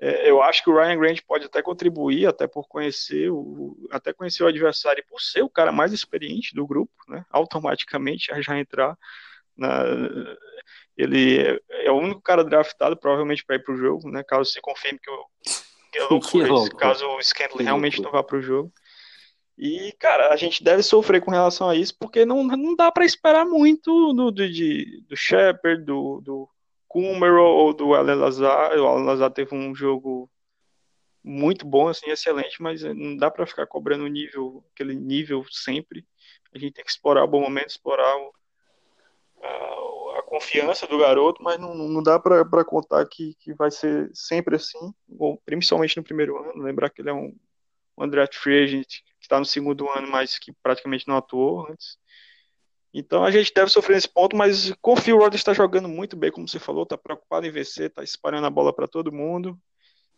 É, 0.00 0.30
eu 0.30 0.40
acho 0.40 0.62
que 0.62 0.70
o 0.70 0.74
Ryan 0.76 0.96
Grant 0.96 1.20
pode 1.26 1.46
até 1.46 1.60
contribuir, 1.60 2.26
até 2.26 2.46
por 2.46 2.68
conhecer 2.68 3.30
o, 3.30 3.76
até 3.90 4.12
conhecer 4.12 4.44
o 4.44 4.46
adversário 4.46 5.00
e 5.00 5.06
por 5.06 5.20
ser 5.20 5.42
o 5.42 5.50
cara 5.50 5.72
mais 5.72 5.92
experiente 5.92 6.54
do 6.54 6.64
grupo, 6.64 6.92
né? 7.08 7.26
Automaticamente 7.30 8.30
já 8.40 8.58
entrar 8.60 8.96
na, 9.56 9.84
ele 10.98 11.38
é, 11.38 11.60
é 11.86 11.90
o 11.92 11.96
único 11.96 12.20
cara 12.20 12.42
draftado, 12.44 12.96
provavelmente, 12.96 13.44
para 13.44 13.54
ir 13.54 13.62
para 13.62 13.72
o 13.72 13.78
jogo, 13.78 14.10
né? 14.10 14.24
Caso 14.24 14.50
se 14.50 14.60
confirme 14.60 14.98
que, 14.98 15.10
o, 15.10 16.20
que 16.20 16.40
é 16.40 16.46
louco, 16.50 16.76
caso 16.76 17.06
o 17.06 17.22
Scandal 17.22 17.58
realmente 17.58 18.02
não 18.02 18.10
vá 18.10 18.22
para 18.22 18.36
o 18.36 18.42
jogo. 18.42 18.72
E, 19.56 19.92
cara, 19.98 20.32
a 20.32 20.36
gente 20.36 20.62
deve 20.62 20.82
sofrer 20.82 21.20
com 21.20 21.30
relação 21.30 21.68
a 21.68 21.76
isso, 21.76 21.96
porque 21.98 22.24
não, 22.24 22.44
não 22.44 22.74
dá 22.74 22.90
para 22.90 23.04
esperar 23.04 23.44
muito 23.44 24.12
do, 24.12 24.30
do, 24.30 24.48
de, 24.48 25.02
do 25.08 25.16
Shepard, 25.16 25.84
do, 25.84 26.20
do 26.20 26.48
Kumero 26.88 27.42
ou 27.42 27.72
do 27.72 27.94
Alan 27.94 28.14
Lazar. 28.14 28.72
O 28.78 28.86
Alan 28.86 29.04
Lazar 29.04 29.30
teve 29.30 29.54
um 29.54 29.74
jogo 29.74 30.28
muito 31.24 31.66
bom, 31.66 31.88
assim, 31.88 32.10
excelente, 32.10 32.60
mas 32.60 32.82
não 32.82 33.16
dá 33.16 33.30
para 33.30 33.46
ficar 33.46 33.66
cobrando 33.66 34.06
nível, 34.06 34.64
aquele 34.72 34.94
nível 34.94 35.44
sempre. 35.50 36.04
A 36.54 36.58
gente 36.58 36.74
tem 36.74 36.84
que 36.84 36.90
explorar 36.90 37.24
o 37.24 37.28
bom 37.28 37.40
momento, 37.40 37.68
explorar 37.68 38.16
o, 38.16 38.32
a, 39.42 40.22
confiança 40.28 40.86
do 40.86 40.98
garoto, 40.98 41.42
mas 41.42 41.58
não, 41.58 41.74
não 41.74 42.02
dá 42.02 42.18
para 42.18 42.64
contar 42.64 43.06
que, 43.06 43.34
que 43.40 43.54
vai 43.54 43.70
ser 43.70 44.10
sempre 44.12 44.56
assim, 44.56 44.92
ou 45.18 45.40
principalmente 45.44 45.96
no 45.96 46.02
primeiro 46.02 46.36
ano. 46.38 46.62
Lembrar 46.62 46.90
que 46.90 47.00
ele 47.00 47.10
é 47.10 47.14
um, 47.14 47.34
um 47.96 48.08
draft 48.08 48.36
free 48.36 48.62
agent 48.62 48.86
que 48.86 49.22
está 49.22 49.38
no 49.38 49.44
segundo 49.46 49.88
ano, 49.88 50.06
mas 50.06 50.38
que 50.38 50.52
praticamente 50.62 51.08
não 51.08 51.16
atuou 51.16 51.66
antes. 51.70 51.96
Então 52.92 53.24
a 53.24 53.30
gente 53.30 53.52
deve 53.54 53.70
sofrer 53.70 53.94
nesse 53.94 54.08
ponto, 54.08 54.36
mas 54.36 54.72
confio 54.80 55.16
o 55.16 55.18
Rodgers 55.18 55.40
está 55.40 55.52
jogando 55.52 55.88
muito 55.88 56.16
bem, 56.16 56.30
como 56.30 56.46
você 56.46 56.58
falou, 56.58 56.82
está 56.82 56.96
preocupado 56.96 57.46
em 57.46 57.50
vencer, 57.50 57.86
está 57.86 58.02
espalhando 58.02 58.46
a 58.46 58.50
bola 58.50 58.72
para 58.72 58.86
todo 58.88 59.12
mundo. 59.12 59.58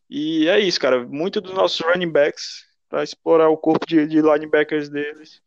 E 0.08 0.48
é 0.48 0.58
isso, 0.58 0.80
cara. 0.80 1.06
Muito 1.06 1.40
dos 1.40 1.54
nossos 1.54 1.80
running 1.80 2.10
backs 2.10 2.64
para 2.88 3.04
explorar 3.04 3.48
o 3.48 3.56
corpo 3.56 3.86
de, 3.86 4.06
de 4.06 4.20
linebackers 4.20 4.88
deles 4.88 5.40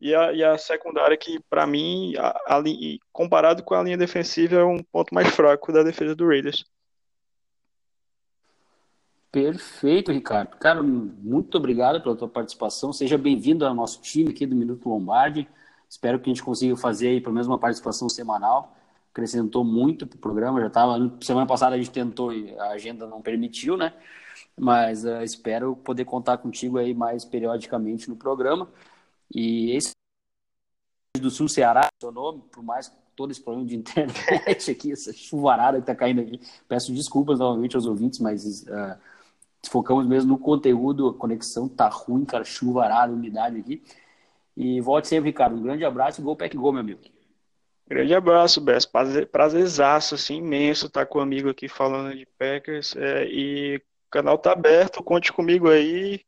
e 0.00 0.14
a, 0.14 0.32
e 0.32 0.42
a 0.42 0.56
secundária 0.56 1.16
que, 1.16 1.38
para 1.40 1.66
mim, 1.66 2.14
a, 2.16 2.28
a, 2.56 2.62
comparado 3.12 3.62
com 3.62 3.74
a 3.74 3.82
linha 3.82 3.98
defensiva, 3.98 4.56
é 4.56 4.64
um 4.64 4.82
ponto 4.82 5.14
mais 5.14 5.28
fraco 5.28 5.72
da 5.72 5.82
defesa 5.82 6.14
do 6.14 6.26
Raiders. 6.26 6.64
Perfeito, 9.30 10.10
Ricardo. 10.10 10.56
Cara, 10.56 10.82
muito 10.82 11.56
obrigado 11.56 12.02
pela 12.02 12.16
tua 12.16 12.28
participação. 12.28 12.92
Seja 12.92 13.16
bem-vindo 13.16 13.64
ao 13.64 13.74
nosso 13.74 14.00
time 14.00 14.30
aqui 14.30 14.44
do 14.44 14.56
Minuto 14.56 14.88
Lombardi. 14.88 15.46
Espero 15.88 16.18
que 16.18 16.28
a 16.28 16.32
gente 16.32 16.42
consiga 16.42 16.76
fazer 16.76 17.08
aí 17.08 17.20
pelo 17.20 17.34
menos 17.34 17.46
uma 17.46 17.58
participação 17.58 18.08
semanal. 18.08 18.76
Acrescentou 19.12 19.64
muito 19.64 20.04
para 20.06 20.16
o 20.16 20.20
programa. 20.20 20.60
Já 20.60 20.66
estava 20.66 21.12
semana 21.20 21.46
passada 21.46 21.76
a 21.76 21.78
gente 21.78 21.90
tentou 21.90 22.32
e 22.32 22.56
a 22.58 22.70
agenda 22.70 23.06
não 23.06 23.20
permitiu, 23.22 23.76
né? 23.76 23.92
Mas 24.58 25.04
uh, 25.04 25.22
espero 25.22 25.76
poder 25.76 26.04
contar 26.04 26.38
contigo 26.38 26.78
aí 26.78 26.92
mais 26.92 27.24
periodicamente 27.24 28.08
no 28.08 28.16
programa. 28.16 28.68
E 29.34 29.72
esse 29.72 29.92
do 31.20 31.30
Sul 31.30 31.48
Ceará, 31.48 31.88
seu 32.00 32.10
nome, 32.12 32.42
por 32.50 32.62
mais 32.62 32.92
todo 33.16 33.30
esse 33.30 33.42
problema 33.42 33.68
de 33.68 33.76
internet 33.76 34.70
aqui, 34.70 34.92
essa 34.92 35.12
chuvarada 35.12 35.78
que 35.78 35.82
está 35.82 35.94
caindo 35.94 36.20
aqui. 36.20 36.40
Peço 36.68 36.92
desculpas 36.92 37.38
novamente 37.38 37.76
aos 37.76 37.86
ouvintes, 37.86 38.18
mas 38.18 38.62
uh, 38.62 38.98
focamos 39.68 40.06
mesmo 40.06 40.30
no 40.32 40.38
conteúdo, 40.38 41.08
a 41.08 41.14
conexão 41.14 41.68
tá 41.68 41.88
ruim, 41.88 42.24
cara, 42.24 42.44
chuvarada, 42.44 43.12
umidade 43.12 43.58
aqui. 43.58 43.82
E 44.56 44.80
volte 44.80 45.08
sempre, 45.08 45.30
Ricardo. 45.30 45.56
Um 45.56 45.62
grande 45.62 45.84
abraço 45.84 46.20
e 46.20 46.24
gol 46.24 46.36
pack 46.36 46.56
gol, 46.56 46.72
meu 46.72 46.80
amigo. 46.80 47.00
Grande 47.88 48.14
abraço, 48.14 48.60
Bess. 48.60 48.86
Prazer, 48.86 49.26
prazerzaço, 49.28 50.14
assim, 50.14 50.36
imenso 50.36 50.86
estar 50.86 51.06
com 51.06 51.18
o 51.18 51.22
amigo 51.22 51.48
aqui 51.48 51.68
falando 51.68 52.16
de 52.16 52.24
Packers. 52.38 52.94
É, 52.96 53.26
e 53.26 53.76
o 53.76 54.10
canal 54.10 54.38
tá 54.38 54.52
aberto, 54.52 55.02
conte 55.02 55.32
comigo 55.32 55.68
aí 55.68 56.20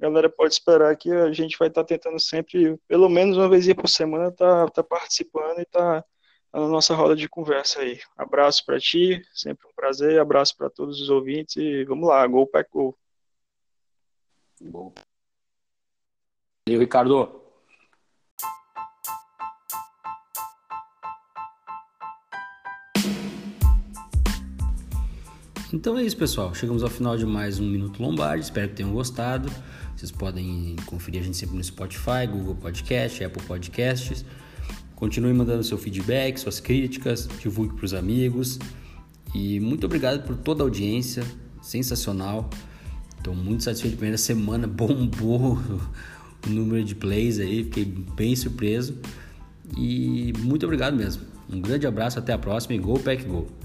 galera 0.00 0.30
pode 0.30 0.54
esperar 0.54 0.96
que 0.96 1.10
a 1.10 1.32
gente 1.32 1.58
vai 1.58 1.68
estar 1.68 1.82
tá 1.82 1.88
tentando 1.88 2.20
sempre, 2.20 2.78
pelo 2.86 3.08
menos 3.08 3.36
uma 3.36 3.48
vez 3.48 3.72
por 3.74 3.88
semana, 3.88 4.30
tá, 4.30 4.68
tá 4.68 4.82
participando 4.82 5.60
e 5.60 5.64
tá, 5.64 6.04
na 6.52 6.68
nossa 6.68 6.94
roda 6.94 7.16
de 7.16 7.28
conversa 7.28 7.80
aí. 7.80 8.00
Abraço 8.16 8.64
para 8.64 8.78
ti, 8.78 9.22
sempre 9.32 9.66
um 9.66 9.74
prazer, 9.74 10.20
abraço 10.20 10.56
para 10.56 10.70
todos 10.70 11.00
os 11.00 11.10
ouvintes 11.10 11.56
e 11.56 11.84
vamos 11.84 12.08
lá, 12.08 12.26
gol 12.26 12.46
pack 12.46 12.70
gol. 12.72 12.96
Gol. 14.60 14.94
Valeu, 16.66 16.80
Ricardo. 16.80 17.48
Então 25.72 25.98
é 25.98 26.02
isso, 26.02 26.16
pessoal. 26.16 26.54
Chegamos 26.54 26.82
ao 26.82 26.88
final 26.88 27.16
de 27.16 27.26
mais 27.26 27.60
um 27.60 27.64
Minuto 27.64 28.02
Lombardi. 28.02 28.42
Espero 28.42 28.68
que 28.70 28.76
tenham 28.76 28.92
gostado. 28.92 29.50
Vocês 29.98 30.12
podem 30.12 30.76
conferir 30.86 31.20
a 31.20 31.24
gente 31.24 31.36
sempre 31.36 31.56
no 31.56 31.64
Spotify, 31.64 32.24
Google 32.30 32.54
Podcast, 32.54 33.24
Apple 33.24 33.42
Podcasts. 33.42 34.24
Continue 34.94 35.32
mandando 35.32 35.64
seu 35.64 35.76
feedback, 35.76 36.38
suas 36.38 36.60
críticas, 36.60 37.28
divulgue 37.40 37.74
para 37.74 37.84
os 37.84 37.92
amigos. 37.92 38.60
E 39.34 39.58
muito 39.58 39.86
obrigado 39.86 40.24
por 40.24 40.36
toda 40.36 40.62
a 40.62 40.66
audiência, 40.66 41.24
sensacional. 41.60 42.48
Estou 43.16 43.34
muito 43.34 43.64
satisfeito. 43.64 43.94
Primeira 43.96 44.18
semana 44.18 44.68
bombou 44.70 45.58
o 46.46 46.48
número 46.48 46.84
de 46.84 46.94
plays 46.94 47.40
aí, 47.40 47.64
fiquei 47.64 47.84
bem 47.84 48.36
surpreso. 48.36 48.96
E 49.76 50.32
muito 50.38 50.64
obrigado 50.64 50.96
mesmo. 50.96 51.24
Um 51.50 51.60
grande 51.60 51.88
abraço, 51.88 52.20
até 52.20 52.32
a 52.32 52.38
próxima 52.38 52.76
e 52.76 52.78
Go 52.78 53.00
Pack 53.00 53.24
Go! 53.24 53.57